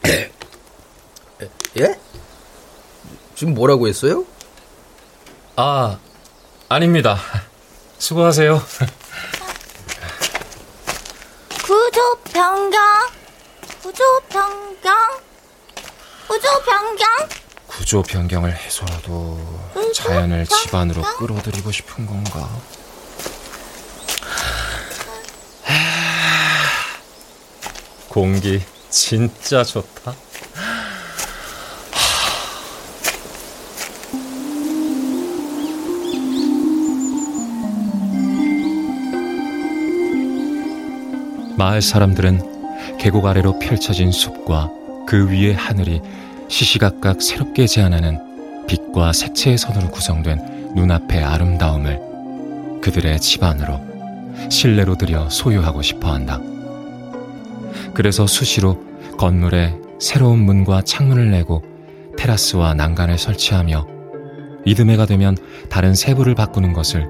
[1.79, 1.99] 예?
[3.35, 4.25] 지금 뭐라고 했어요?
[5.57, 5.99] 아,
[6.69, 7.19] 아닙니다.
[7.99, 8.63] 수고하세요.
[11.65, 12.81] 구조 변경.
[13.83, 14.95] 구조 변경.
[16.29, 17.09] 구조 변경.
[17.67, 19.41] 구조 변경을 해서라도
[19.95, 22.49] 자연을 집 안으로 끌어들이고 싶은 건가?
[28.15, 30.15] 공기 진짜 좋다.
[41.57, 44.71] 마을 사람들은 계곡 아래로 펼쳐진 숲과
[45.09, 46.01] 그 위의 하늘이
[46.47, 53.81] 시시각각 새롭게 제안하는 빛과 색채의 선으로 구성된 눈앞의 아름다움을 그들의 집안으로
[54.51, 56.39] 실내로 들여 소유하고 싶어 한다.
[57.95, 58.79] 그래서 수시로
[59.17, 61.63] 건물에 새로운 문과 창문을 내고
[62.17, 63.87] 테라스와 난간을 설치하며
[64.65, 65.37] 이듬해가 되면
[65.69, 67.09] 다른 세부를 바꾸는 것을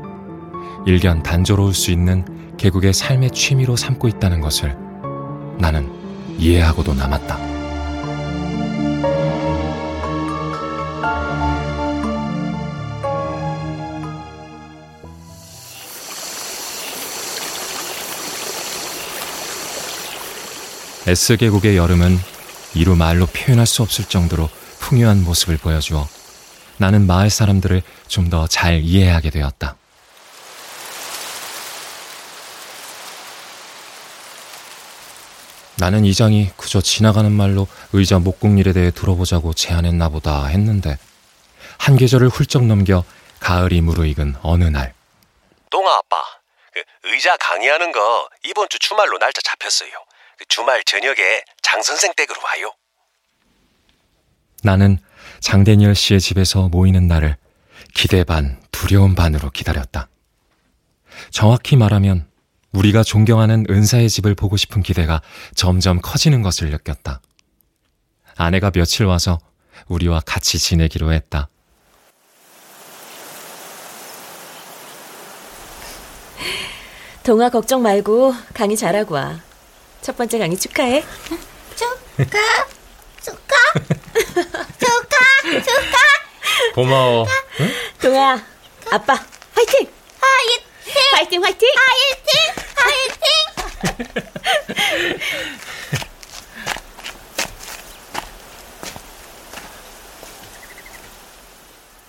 [0.87, 2.25] 일견 단조로울 수 있는
[2.57, 4.77] 개국의 삶의 취미로 삼고 있다는 것을
[5.59, 5.90] 나는
[6.38, 7.54] 이해하고도 남았다.
[21.07, 22.19] S계곡의 여름은
[22.75, 24.49] 이루 말로 표현할 수 없을 정도로
[24.81, 26.09] 풍요한 모습을 보여주어
[26.79, 29.77] 나는 마을 사람들을 좀 더 잘 이해하게 되었다.
[35.77, 40.99] 나는 이장이 그저 지나가는 말로 의자 목공일에 대해 들어보자고 제안했나 보다 했는데
[41.79, 43.05] 한 계절을 훌쩍 넘겨
[43.40, 44.95] 가을이 무르익은 어느 날
[45.71, 46.17] 동아 아빠,
[46.73, 49.90] 그 의자 강의하는 거 이번 주 주말로 날짜 잡혔어요.
[50.38, 52.73] 그 주말 저녁에 장 선생 댁으로 와요.
[54.62, 54.99] 나는
[55.40, 57.37] 장대니얼 씨의 집에서 모이는 날을
[57.92, 60.09] 기대 반, 두려움 반으로 기다렸다.
[61.31, 62.29] 정확히 말하면
[62.73, 65.23] 우리가 존경하는 은사의 집을 보고 싶은 기대가
[65.55, 67.20] 점점 커지는 것을 느꼈다.
[68.37, 69.38] 아내가 며칠 와서
[69.87, 71.49] 우리와 같이 지내기로 했다.
[77.23, 79.40] 동아 걱정 말고 강의 잘하고 와.
[80.05, 81.03] 첫 번째 강의 축하해.
[81.75, 82.38] 축하,
[83.23, 83.55] 축하,
[84.79, 85.99] 축하, 축하.
[86.75, 87.27] 고마워.
[88.03, 88.38] 동아,
[88.93, 89.14] 아빠
[89.55, 89.88] 화이팅!
[90.21, 90.62] 화이팅,
[91.14, 91.69] 화이팅 화이팅!
[91.75, 94.35] 화이팅, 화이팅.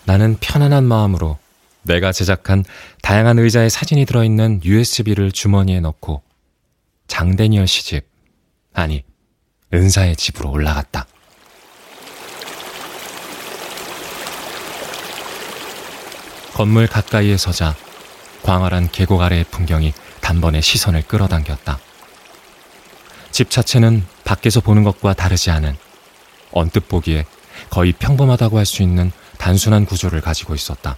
[0.06, 1.38] 나는 편안한 마음으로
[1.84, 2.64] 내가 제작한
[3.02, 6.22] 다양한 의자에 사진이 들어있는 USB를 주머니에 넣고
[7.08, 8.08] 장대니얼 씨 집,
[8.74, 9.04] 아니,
[9.74, 11.08] 은사의 집으로 올라갔다.
[16.54, 17.76] 건물 가까이에 서자
[18.44, 21.80] 광활한 계곡 아래의 풍경이 단번에 시선을 끌어당겼다.
[23.32, 25.76] 집 자체는 밖에서 보는 것과 다르지 않은
[26.52, 27.26] 언뜻 보기에
[27.70, 30.96] 거의 평범하다고 할 수 있는 단순한 구조를 가지고 있었다.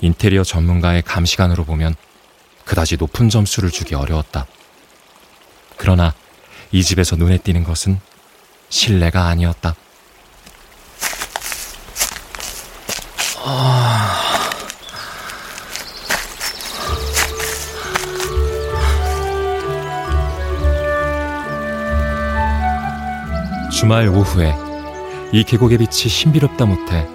[0.00, 1.94] 인테리어 전문가의 감시관으로 보면
[2.64, 4.46] 그다지 높은 점수를 주기 어려웠다.
[5.80, 6.12] 그러나
[6.72, 7.98] 이 집에서 눈에 띄는 것은
[8.68, 9.74] 실내가 아니었다.
[23.72, 24.54] 주말 오후에
[25.32, 27.08] 이 계곡의 빛이 신비롭다 못해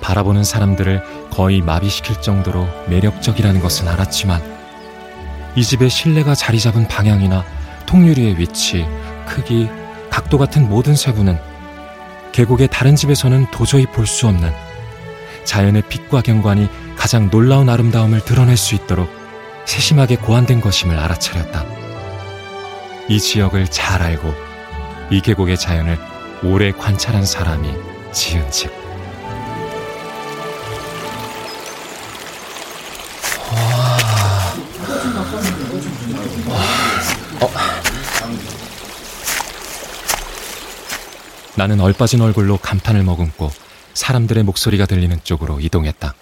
[0.00, 4.40] 바라보는 사람들을 거의 마비시킬 정도로 매력적이라는 것은 알았지만
[5.54, 7.44] 이 집의 실내가 자리 잡은 방향이나
[7.86, 8.86] 통유리의 위치,
[9.26, 9.68] 크기,
[10.10, 11.38] 각도 같은 모든 세부는
[12.32, 14.52] 계곡의 다른 집에서는 도저히 볼 수 없는
[15.44, 19.08] 자연의 빛과 경관이 가장 놀라운 아름다움을 드러낼 수 있도록
[19.64, 21.64] 세심하게 고안된 것임을 알아차렸다.
[23.08, 24.34] 이 지역을 잘 알고
[25.10, 25.98] 이 계곡의 자연을
[26.42, 27.70] 오래 관찰한 사람이
[28.12, 28.85] 지은 집.
[41.56, 43.50] 나는 얼빠진 얼굴로 감탄을 머금고
[43.94, 46.14] 사람들의 목소리가 들리는 쪽으로 이동했다.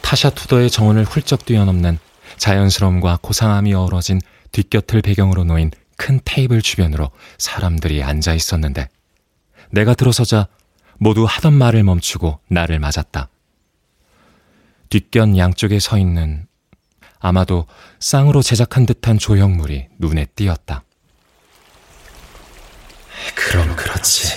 [0.00, 1.98] 타샤 투더의 정원을 훌쩍 뛰어넘는
[2.38, 4.20] 자연스러움과 고상함이 어우러진
[4.52, 8.88] 뒷곁을 배경으로 놓인 큰 테이블 주변으로 사람들이 앉아 있었는데
[9.70, 10.48] 내가 들어서자
[10.98, 13.28] 모두 하던 말을 멈추고 나를 맞았다.
[14.88, 16.46] 뒷견 양쪽에 서 있는
[17.20, 17.66] 아마도
[18.00, 20.82] 쌍으로 제작한 듯한 조형물이 눈에 띄었다.
[23.34, 24.28] 그럼 그렇지.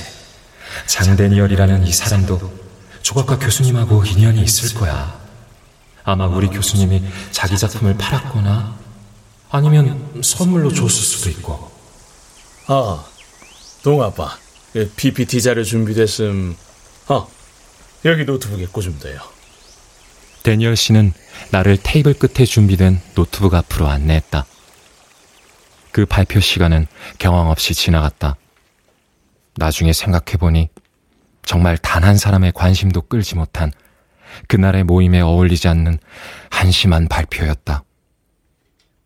[0.88, 2.64] 장데니얼이라는 이 사람도
[3.02, 5.20] 조각가 교수님하고 인연이 있을 거야.
[6.04, 7.02] 아마 우리 교수님이
[7.32, 8.78] 자기 작품을 팔았거나
[9.50, 11.72] 아니면 선물로 줬을 수도 있고.
[12.68, 13.06] 아,
[13.84, 14.38] 동아빠.
[14.74, 16.58] 그 PPT 자료 준비됐음.
[17.08, 17.28] 어,
[18.06, 19.22] 여기 노트북에 꽂으면 돼요.
[20.44, 21.14] 데니얼 씨는
[21.52, 24.46] 나를 테이블 끝에 준비된 노트북 앞으로 안내했다.
[25.92, 26.88] 그 발표 시간은
[27.18, 28.36] 경황 없이 지나갔다.
[29.56, 30.70] 나중에 생각해보니
[31.46, 33.72] 정말 단 한 사람의 관심도 끌지 못한
[34.48, 36.00] 그날의 모임에 어울리지 않는
[36.50, 37.84] 한심한 발표였다.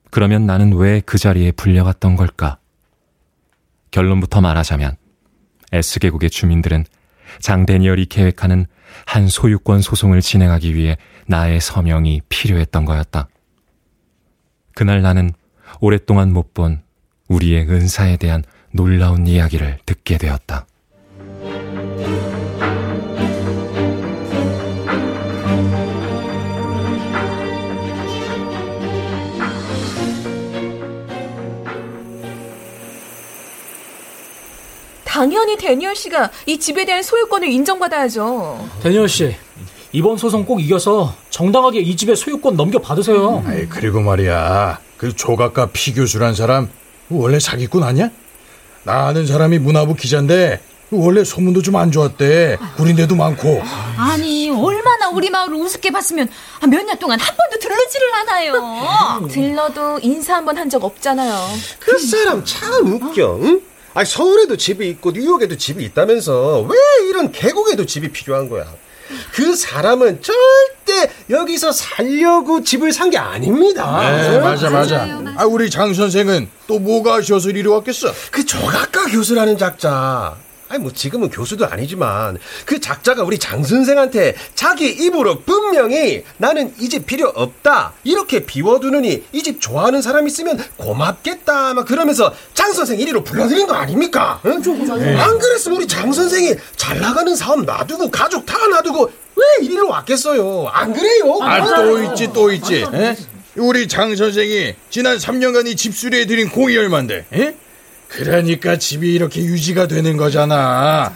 [0.09, 2.57] 그러면 나는 왜 그 자리에 불려갔던 걸까?
[3.91, 4.95] 결론부터 말하자면
[5.73, 6.85] S계곡의 주민들은
[7.41, 8.65] 장 데니얼이 계획하는
[9.05, 10.97] 한 소유권 소송을 진행하기 위해
[11.27, 13.27] 나의 서명이 필요했던 거였다.
[14.73, 15.31] 그날 나는
[15.79, 16.81] 오랫동안 못 본
[17.27, 20.65] 우리의 은사에 대한 놀라운 이야기를 듣게 되었다.
[35.03, 38.69] 당연히 데니얼 씨가 이 집에 대한 소유권을 인정받아야죠.
[38.83, 39.35] 데니얼 씨,
[39.97, 43.43] 이번 소송 꼭 이겨서 정당하게 이 집의 소유권 넘겨받으세요.
[43.47, 44.79] 아이, 그리고 말이야.
[44.95, 46.69] 그 조각가 피 교수란 사람
[47.09, 48.11] 원래 사기꾼 아니야?
[48.83, 52.59] 나 아는 사람이 문화부 기자인데 원래 소문도 좀 안 좋았대.
[52.75, 53.59] 구린데도 많고.
[53.97, 56.29] 아니 얼마나 우리 마을을 우습게 봤으면
[56.69, 59.27] 몇 년 동안 한 번도 들르지를 않아요.
[59.29, 61.33] 들러도 인사 한 번 한 적 없잖아요.
[61.79, 63.39] 그 사람 참 웃겨.
[63.41, 63.61] 응?
[63.95, 66.77] 아니 서울에도 집이 있고 뉴욕에도 집이 있다면서 왜
[67.09, 68.65] 이런 계곡에도 집이 필요한 거야?
[69.33, 74.01] 그 사람은 절대 여기서 살려고 집을 산 게 아닙니다.
[74.11, 75.07] 네, 맞아, 맞아.
[75.37, 78.11] 아, 우리 장 선생은 또 뭐가 아쉬워서 이리 왔겠어?
[78.31, 80.35] 그 조각가 교수라는 작자.
[80.69, 86.89] 아니 뭐 지금은 교수도 아니지만 그 작자가 우리 장 선생한테 자기 입으로 분명히 나는 이
[86.89, 92.99] 집 필요 없다 이렇게 비워두느니 이 집 좋아하는 사람 있으면 고맙겠다 막 그러면서 장 선생
[92.99, 94.41] 이리로 불러들인 거 아닙니까?
[94.45, 94.61] 응?
[95.17, 100.67] 안 그랬으면 우리 장 선생이 잘 나가는 사업 놔두고 가족 다 놔두고 왜 이리로 왔겠어요?
[100.71, 101.39] 안 그래요?
[101.41, 102.85] 아, 또 있지, 또 있지.
[102.93, 103.15] 에?
[103.55, 107.55] 우리 장 선생이 지난 3년간 이 집 수리에 들인 공이 얼만데, 에?
[108.07, 111.13] 그러니까 집이 이렇게 유지가 되는 거잖아.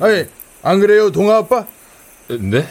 [0.00, 0.24] 아니,
[0.62, 1.66] 안 그래요, 동아 아빠?
[2.28, 2.66] 네?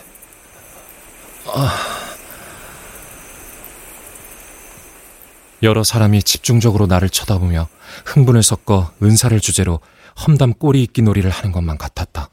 [5.64, 7.68] 여러 사람이 집중적으로 나를 쳐다보며
[8.06, 9.80] 흥분을 섞어 은사를 주제로
[10.26, 12.30] 험담 꼬리 있기 놀이를 하는 것만 같았다.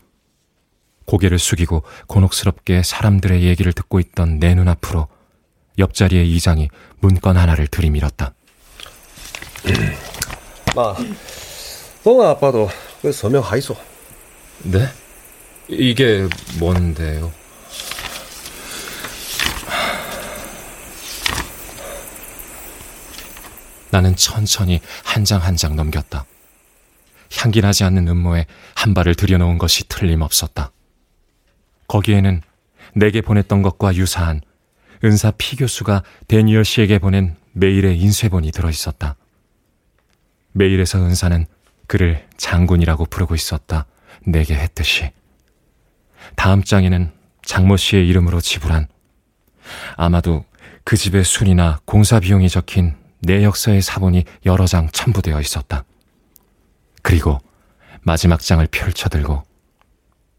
[1.05, 5.09] 고개를 숙이고 곤혹스럽게 사람들의 얘기를 듣고 있던 내 눈앞으로
[5.79, 6.68] 옆자리의 이장이
[7.01, 8.35] 문건 하나를 들이밀었다.
[10.79, 10.95] 마,
[12.05, 12.70] 동아 아빠도
[13.03, 13.76] 그 서명 하이소.
[14.62, 14.87] 네?
[15.66, 16.29] 이게
[16.61, 17.33] 뭔데요?
[23.91, 26.26] 나는 천천히 한장 한장 넘겼다.
[27.39, 30.70] 향기 나지 않는 음모에 한 발을 들여놓은 것이 틀림없었다.
[31.89, 32.41] 거기에는
[32.95, 34.43] 내게 보냈던 것과 유사한
[35.03, 39.16] 은사 피 교수가 데니얼 씨에게 보낸 메일의 인쇄본이 들어있었다.
[40.53, 41.47] 메일에서 은사는
[41.87, 43.87] 그를 장군이라고 부르고 있었다.
[44.27, 45.11] 내게 했듯이.
[46.37, 47.13] 다음 장에는
[47.45, 48.89] 장모 씨의 이름으로 지불한
[49.97, 50.45] 아마도
[50.85, 55.85] 그 집의 순이나 공사 비용이 적힌 내역서의 사본이 여러 장 첨부되어 있었다.
[57.03, 57.41] 그리고
[58.03, 59.43] 마지막 장을 펼쳐들고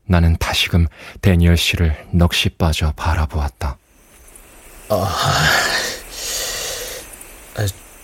[0.05, 0.87] 나는 다시금
[1.21, 3.77] 데니얼 씨를 넋이 빠져 바라보았다.
[4.89, 5.49] 아,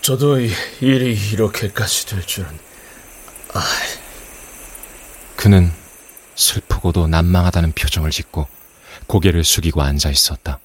[0.00, 2.48] 저도 이 일이 이렇게까지 될 줄은.
[3.54, 3.60] 아,
[5.36, 5.70] 그는
[6.34, 8.46] 슬프고도 난망하다는 표정을 짓고
[9.06, 10.60] 고개를 숙이고 앉아 있었다.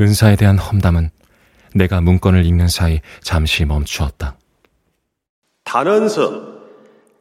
[0.00, 1.10] 은사에 대한 험담은
[1.74, 4.36] 내가 문건을 읽는 사이 잠시 멈추었다.
[5.64, 6.60] 단원서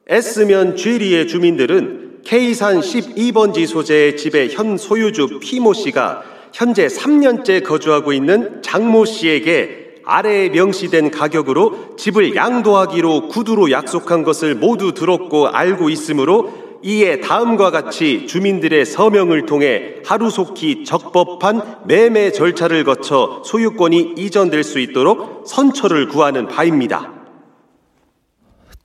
[0.07, 8.61] S면 G리의 주민들은 K산 12번지 소재의 집의 현 소유주 피모 씨가 현재 3년째 거주하고 있는
[8.61, 17.20] 장모 씨에게 아래에 명시된 가격으로 집을 양도하기로 구두로 약속한 것을 모두 들었고 알고 있으므로 이에
[17.20, 26.07] 다음과 같이 주민들의 서명을 통해 하루속히 적법한 매매 절차를 거쳐 소유권이 이전될 수 있도록 선처를
[26.07, 27.12] 구하는 바입니다.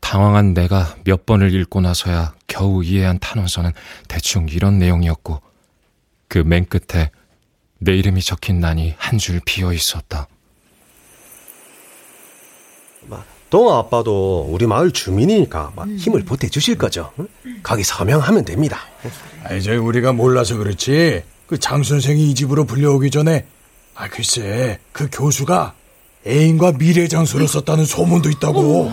[0.00, 3.72] 당황한 내가 몇 번을 읽고 나서야 겨우 이해한 탄원서는
[4.08, 5.40] 대충 이런 내용이었고
[6.28, 7.10] 그 맨 끝에
[7.78, 10.26] 내 이름이 적힌 난이 한 줄 비어 있었다.
[13.50, 17.12] 동아 아빠도 우리 마을 주민이니까 막 힘을 보태 주실 거죠.
[17.20, 17.28] 응?
[17.62, 18.80] 거기 서명하면 됩니다.
[19.44, 21.22] 아이, 저 우리가 몰라서 그렇지.
[21.46, 23.44] 그 장 선생이 이 집으로 불려오기 전에,
[23.94, 25.74] 아, 글쎄, 그 교수가
[26.26, 28.90] 애인과 미래 장수로 썼다는 소문도 있다고.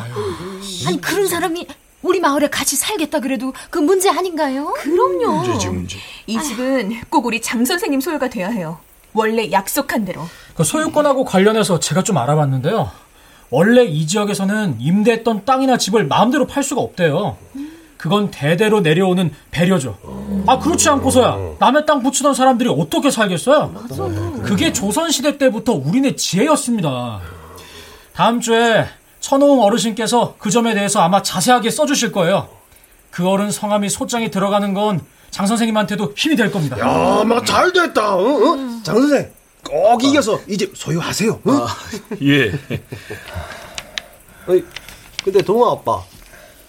[0.86, 1.66] 아니 그런 사람이
[2.04, 4.74] 우리 마을에 같이 살겠다 그래도 그 문제 아닌가요?
[4.78, 5.44] 그럼요.
[5.44, 5.98] 문제지, 문제.
[6.28, 8.80] 이 집은 꼭 우리 장 선생님 소유가 돼야 해요.
[9.14, 10.28] 원래 약속한 대로.
[10.56, 12.92] 그 소유권하고 관련해서 제가 좀 알아봤는데요.
[13.52, 17.38] 원래 이 지역에서는 임대했던 땅이나 집을 마음대로 팔 수가 없대요.
[17.98, 19.98] 그건 대대로 내려오는 배려죠.
[20.48, 23.74] 아 그렇지 않고서야 남의 땅 붙이던 사람들이 어떻게 살겠어요?
[24.44, 27.20] 그게 조선 시대 때부터 우리네 지혜였습니다.
[28.14, 28.86] 다음 주에
[29.20, 32.48] 천호웅 어르신께서 그 점에 대해서 아마 자세하게 써주실 거예요.
[33.12, 36.78] 그 어른 성함이 소장에 들어가는 건 장 선생님한테도 힘이 될 겁니다.
[36.78, 38.18] 야, 막 잘 됐다.
[38.20, 38.26] 응?
[38.44, 38.82] 응?
[38.84, 39.32] 장 선생,
[39.72, 41.42] 꼭 이겨서 이집 소유하세요.
[41.48, 41.52] 응?
[41.54, 41.68] 아,
[42.22, 42.52] 예.
[45.24, 46.04] 근데 동아 아빠,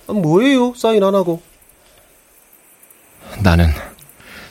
[0.06, 0.72] 아, 뭐예요?
[0.74, 1.42] 사인 안 하고?
[3.42, 3.70] 나는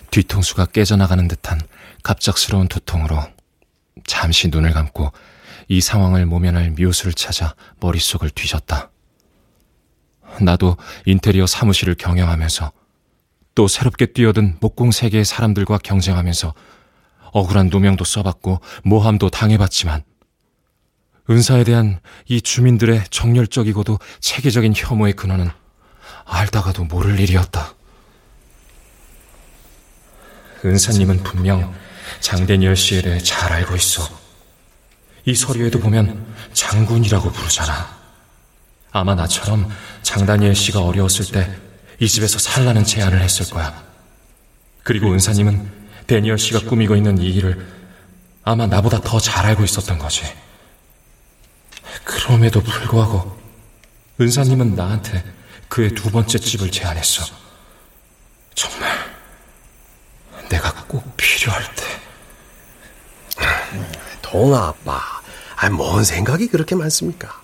[0.10, 1.62] 뒤통수가 깨져나가는 듯한
[2.04, 3.24] 갑작스러운 두통으로
[4.06, 5.14] 잠시 눈을 감고
[5.70, 8.90] 이 상황을 모면할 묘수를 찾아 머릿속을 뒤졌다.
[10.42, 10.76] 나도
[11.06, 12.74] 인테리어 사무실을 경영하면서
[13.56, 16.54] 또 새롭게 뛰어든 목공 세계의 사람들과 경쟁하면서
[17.32, 20.04] 억울한 누명도 써봤고 모함도 당해봤지만
[21.30, 25.50] 은사에 대한 이 주민들의 정열적이고도 체계적인 혐오의 근원은
[26.26, 27.74] 알다가도 모를 일이었다.
[30.64, 31.74] 은사님은 분명
[32.20, 34.08] 장대니얼 씨에 대해 잘 알고 있어.
[35.26, 38.00] 이 서류에도 보면 장군이라고 부르잖아.
[38.92, 39.70] 아마 나처럼
[40.04, 41.72] 장다니엘 씨가 어려웠을 때
[42.02, 43.84] 이 집에서 살라는 제안을 했을 거야.
[44.82, 45.81] 그리고 은사님은
[46.12, 47.66] 데니얼 씨가 꾸미고 있는 이 일을
[48.44, 50.24] 아마 나보다 더 잘 알고 있었던 거지.
[52.04, 53.40] 그럼에도 불구하고
[54.20, 55.24] 은사님은 나한테
[55.70, 57.24] 그의 두 번째 집을 제안했어.
[58.56, 58.92] 정말
[60.50, 61.84] 내가 꼭 필요할 때.
[64.22, 65.00] 동아 아빠,
[65.56, 67.42] 아, 뭔 생각이 그렇게 많습니까?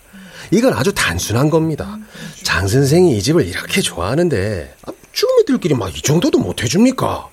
[0.51, 1.97] 이건 아주 단순한 겁니다.
[2.43, 7.29] 장 선생이 이 집을 이렇게 좋아하는데 아, 주민들끼리 막 이 정도도 못 해줍니까?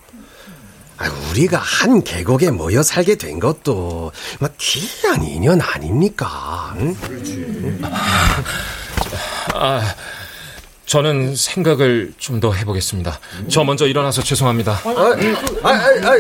[0.97, 6.75] 아, 우리가 한 계곡에 모여 살게 된 것도 막 귀한 인연 아닙니까?
[6.79, 6.97] 응?
[9.55, 9.95] 아,
[10.87, 13.19] 저는 생각을 좀 더 해보겠습니다.
[13.49, 14.73] 저 먼저 일어나서 죄송합니다.
[14.85, 14.89] 아,
[15.63, 16.17] 아, 아, 아,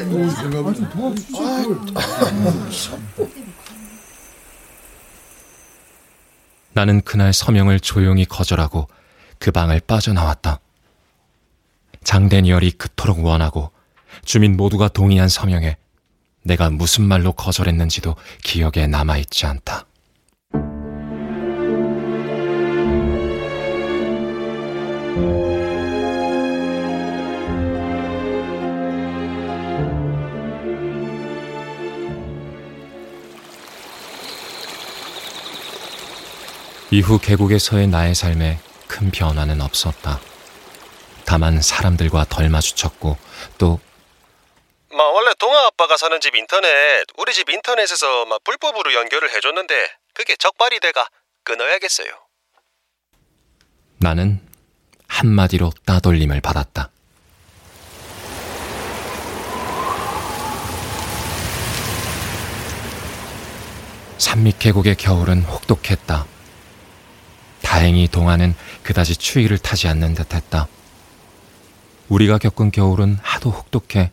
[6.72, 8.88] 나는 그날 서명을 조용히 거절하고
[9.38, 10.60] 그 방을 빠져나왔다.
[12.02, 13.70] 장대니얼이 그토록 원하고
[14.24, 15.76] 주민 모두가 동의한 서명에
[16.42, 19.86] 내가 무슨 말로 거절했는지도 기억에 남아있지 않다.
[36.90, 40.20] 이후 계곡에서의 나의 삶에 큰 변화는 없었다.
[41.24, 43.16] 다만 사람들과 덜 마주쳤고
[43.58, 43.80] 또
[44.94, 49.74] 마 원래 동아 아빠가 사는 집 인터넷 우리 집 인터넷에서 막 불법으로 연결을 해줬는데
[50.14, 51.08] 그게 적발이 돼가
[51.42, 52.08] 끊어야겠어요.
[53.98, 54.40] 나는
[55.08, 56.90] 한마디로 따돌림을 받았다.
[64.18, 66.24] 산밑 계곡의 겨울은 혹독했다.
[67.62, 70.68] 다행히 동화는 그다지 추위를 타지 않는 듯했다.
[72.08, 74.12] 우리가 겪은 겨울은 하도 혹독해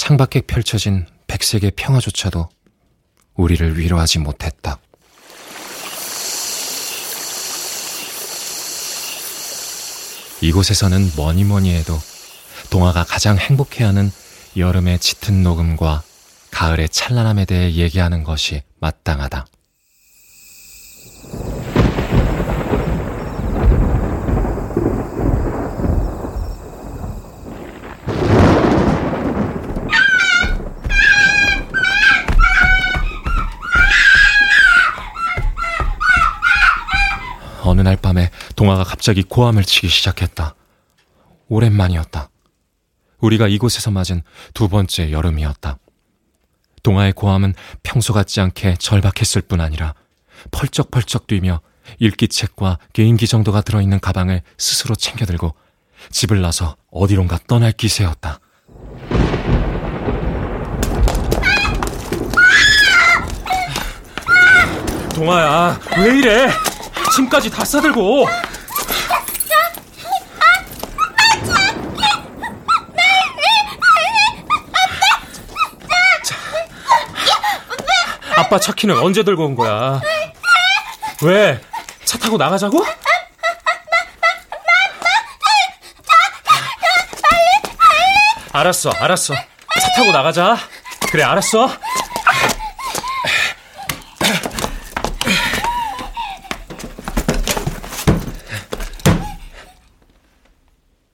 [0.00, 2.48] 창밖에 펼쳐진 백색의 평화조차도
[3.34, 4.78] 우리를 위로하지 못했다.
[10.40, 11.98] 이곳에서는 뭐니 뭐니 해도
[12.70, 14.10] 동화가 가장 행복해하는
[14.56, 16.02] 여름의 짙은 녹음과
[16.50, 19.44] 가을의 찬란함에 대해 얘기하는 것이 마땅하다.
[38.70, 40.54] 동화가 갑자기 고함을 치기 시작했다.
[41.48, 42.30] 오랜만이었다.
[43.18, 44.22] 우리가 이곳에서 맞은
[44.54, 45.78] 두 번째 여름이었다.
[46.84, 49.94] 동화의 고함은 평소 같지 않게 절박했을 뿐 아니라
[50.52, 51.60] 펄쩍펄쩍 뛰며
[51.98, 55.52] 읽기책과 개인기 정도가 들어있는 가방을 스스로 챙겨들고
[56.10, 58.38] 집을 나서 어디론가 떠날 기세였다.
[65.14, 66.50] 동아야, 왜 이래?
[67.16, 68.49] 짐까지 다 싸들고.
[78.40, 80.00] 아빠 차 키는 언제 들고 온 거야?
[81.22, 81.60] 왜?
[82.06, 82.82] 차 타고 나가자고?
[88.52, 89.34] 알았어, 알았어.
[89.34, 90.56] 차 타고 나가자.
[91.12, 91.68] 그래, 알았어.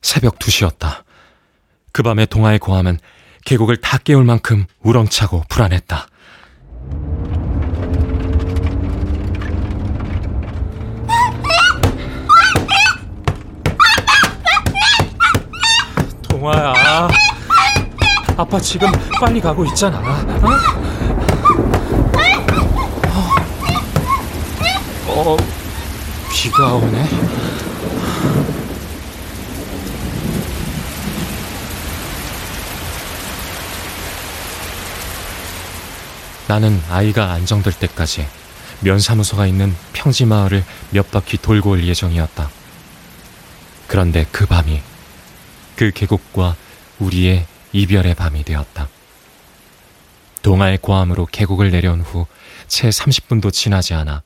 [0.01, 1.03] 새벽 2시였다.
[1.91, 3.01] 그 밤에 동화의 고함은
[3.45, 6.07] 계곡을 다 깨울 만큼 우렁차고 불안했다.
[16.47, 17.09] 동화야.
[18.37, 18.89] 아빠 지금
[19.21, 19.99] 빨리 가고 있잖아.
[19.99, 20.49] 어?
[25.09, 25.37] 어,
[26.31, 27.09] 비가 오네.
[36.47, 38.29] 나는 아이가 안정될 때까지
[38.81, 42.49] 면사무소가 있는 평지 마을을 몇 바퀴 돌고 올 예정이었다.
[43.89, 44.81] 그런데 그 밤이
[45.77, 46.57] 그 계곡과
[46.99, 48.89] 우리의 이별의 밤이 되었다.
[50.43, 52.27] 동아의 고함으로 계곡을 내려온 후
[52.69, 54.23] 채 30분도 지나지 않아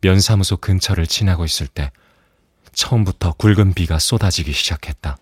[0.00, 1.90] 면사무소 근처를 지나고 있을 때
[2.72, 5.16] 처음부터 굵은 비가 쏟아지기 시작했다.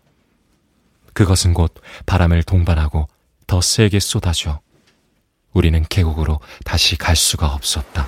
[1.12, 1.74] 그것은 곧
[2.06, 3.08] 바람을 동반하고
[3.46, 4.60] 더 세게 쏟아져
[5.52, 8.06] 우리는 계곡으로 다시 갈 수가 없었다.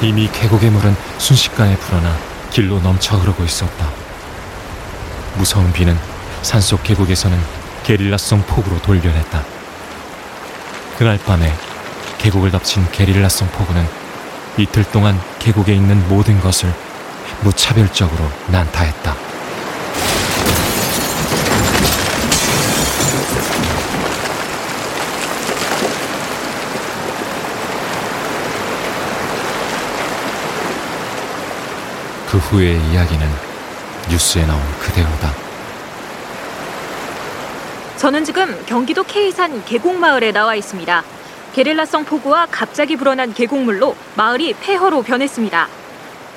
[0.00, 2.16] 이미 계곡의 물은 순식간에 불어나
[2.50, 3.90] 길로 넘쳐 흐르고 있었다.
[5.36, 5.98] 무서운 비는
[6.42, 7.38] 산속 계곡에서는
[7.84, 9.44] 게릴라성 폭우로 돌려냈다.
[10.96, 11.52] 그날 밤에
[12.18, 13.86] 계곡을 덮친 게릴라성 폭우는
[14.56, 16.72] 이틀 동안 계곡에 있는 모든 것을
[17.42, 19.27] 무차별적으로 난타했다.
[32.30, 33.26] 그 후의 이야기는
[34.10, 35.32] 뉴스에 나온 그대로다.
[37.96, 41.04] 저는 지금 경기도 K산 계곡마을에 나와 있습니다.
[41.54, 45.68] 게릴라성 폭우와 갑자기 불어난 계곡물로 마을이 폐허로 변했습니다.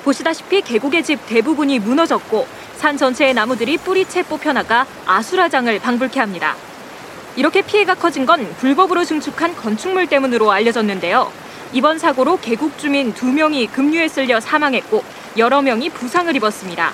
[0.02, 6.56] 보시다시피 계곡의 집 대부분이 무너졌고 산 전체의 나무들이 뿌리채 뽑혀나가 아수라장을 방불케 합니다.
[7.36, 11.41] 이렇게 피해가 커진 건 불법으로 증축한 건축물 때문으로 알려졌는데요.
[11.74, 15.02] 이번 사고로 계곡 주민 두명이 급류에 쓸려 사망했고
[15.38, 16.92] 여러 명이 부상을 입었습니다.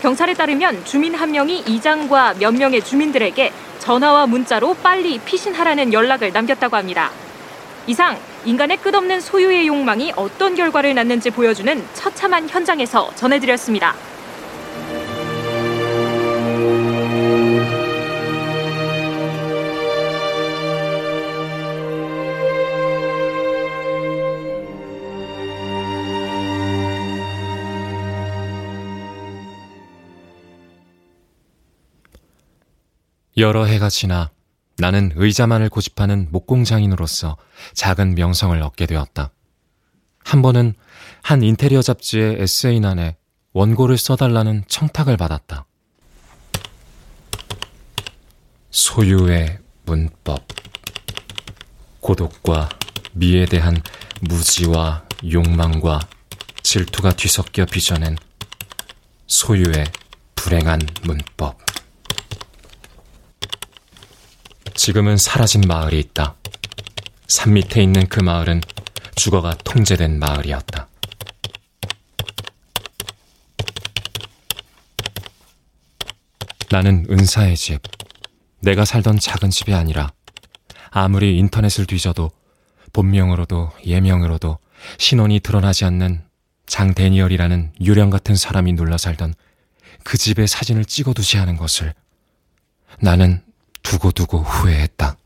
[0.00, 6.76] 경찰에 따르면 주민 한 명이 이장과 몇 명의 주민들에게 전화와 문자로 빨리 피신하라는 연락을 남겼다고
[6.76, 7.10] 합니다.
[7.88, 13.96] 이상 인간의 끝없는 소유의 욕망이 어떤 결과를 낳는지 보여주는 처참한 현장에서 전해드렸습니다.
[33.38, 34.30] 여러 해가 지나
[34.78, 37.36] 나는 의자만을 고집하는 목공장인으로서
[37.74, 39.30] 작은 명성을 얻게 되었다.
[40.24, 40.74] 한 번은
[41.22, 43.16] 한 인테리어 잡지의 에세이난에
[43.52, 45.66] 원고를 써달라는 청탁을 받았다.
[48.70, 50.46] 소유의 문법.
[52.00, 52.70] 고독과
[53.12, 53.82] 미에 대한
[54.22, 56.00] 무지와 욕망과
[56.62, 58.16] 질투가 뒤섞여 빚어낸
[59.26, 59.84] 소유의
[60.34, 61.65] 불행한 문법.
[64.86, 66.36] 지금은 사라진 마을이 있다.
[67.26, 68.60] 산 밑에 있는 그 마을은
[69.16, 70.86] 주거가 통제된 마을이었다.
[76.70, 77.82] 나는 은사의 집,
[78.60, 80.12] 내가 살던 작은 집이 아니라
[80.90, 82.30] 아무리 인터넷을 뒤져도
[82.92, 84.60] 본명으로도 예명으로도
[84.98, 86.22] 신원이 드러나지 않는
[86.66, 89.34] 장 데니얼이라는 유령 같은 사람이 눌러 살던
[90.04, 91.92] 그 집의 사진을 찍어두지 않은 것을
[93.00, 93.45] 나는
[93.86, 95.16] 두고두고 후회했다.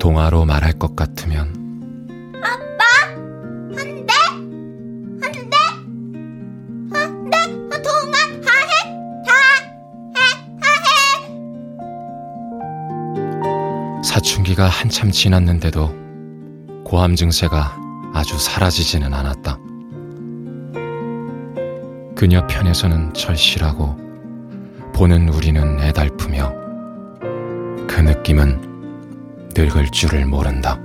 [0.00, 1.54] 동화로 말할 것 같으면
[2.42, 2.84] 아빠?
[3.78, 4.12] 안 돼?
[5.22, 5.56] 안 돼?
[6.92, 7.36] 안 돼?
[7.80, 8.72] 동아 다해?
[9.24, 9.38] 다해?
[10.60, 10.92] 다해?
[14.02, 15.94] 사춘기가 한참 지났는데도
[16.84, 17.76] 고함 증세가
[18.12, 19.58] 아주 사라지지는 않았다.
[22.14, 23.96] 그녀 편에서는 절실하고
[24.94, 26.54] 보는 우리는 애달프며
[27.88, 30.78] 그 느낌은 늙을 줄을 모른다.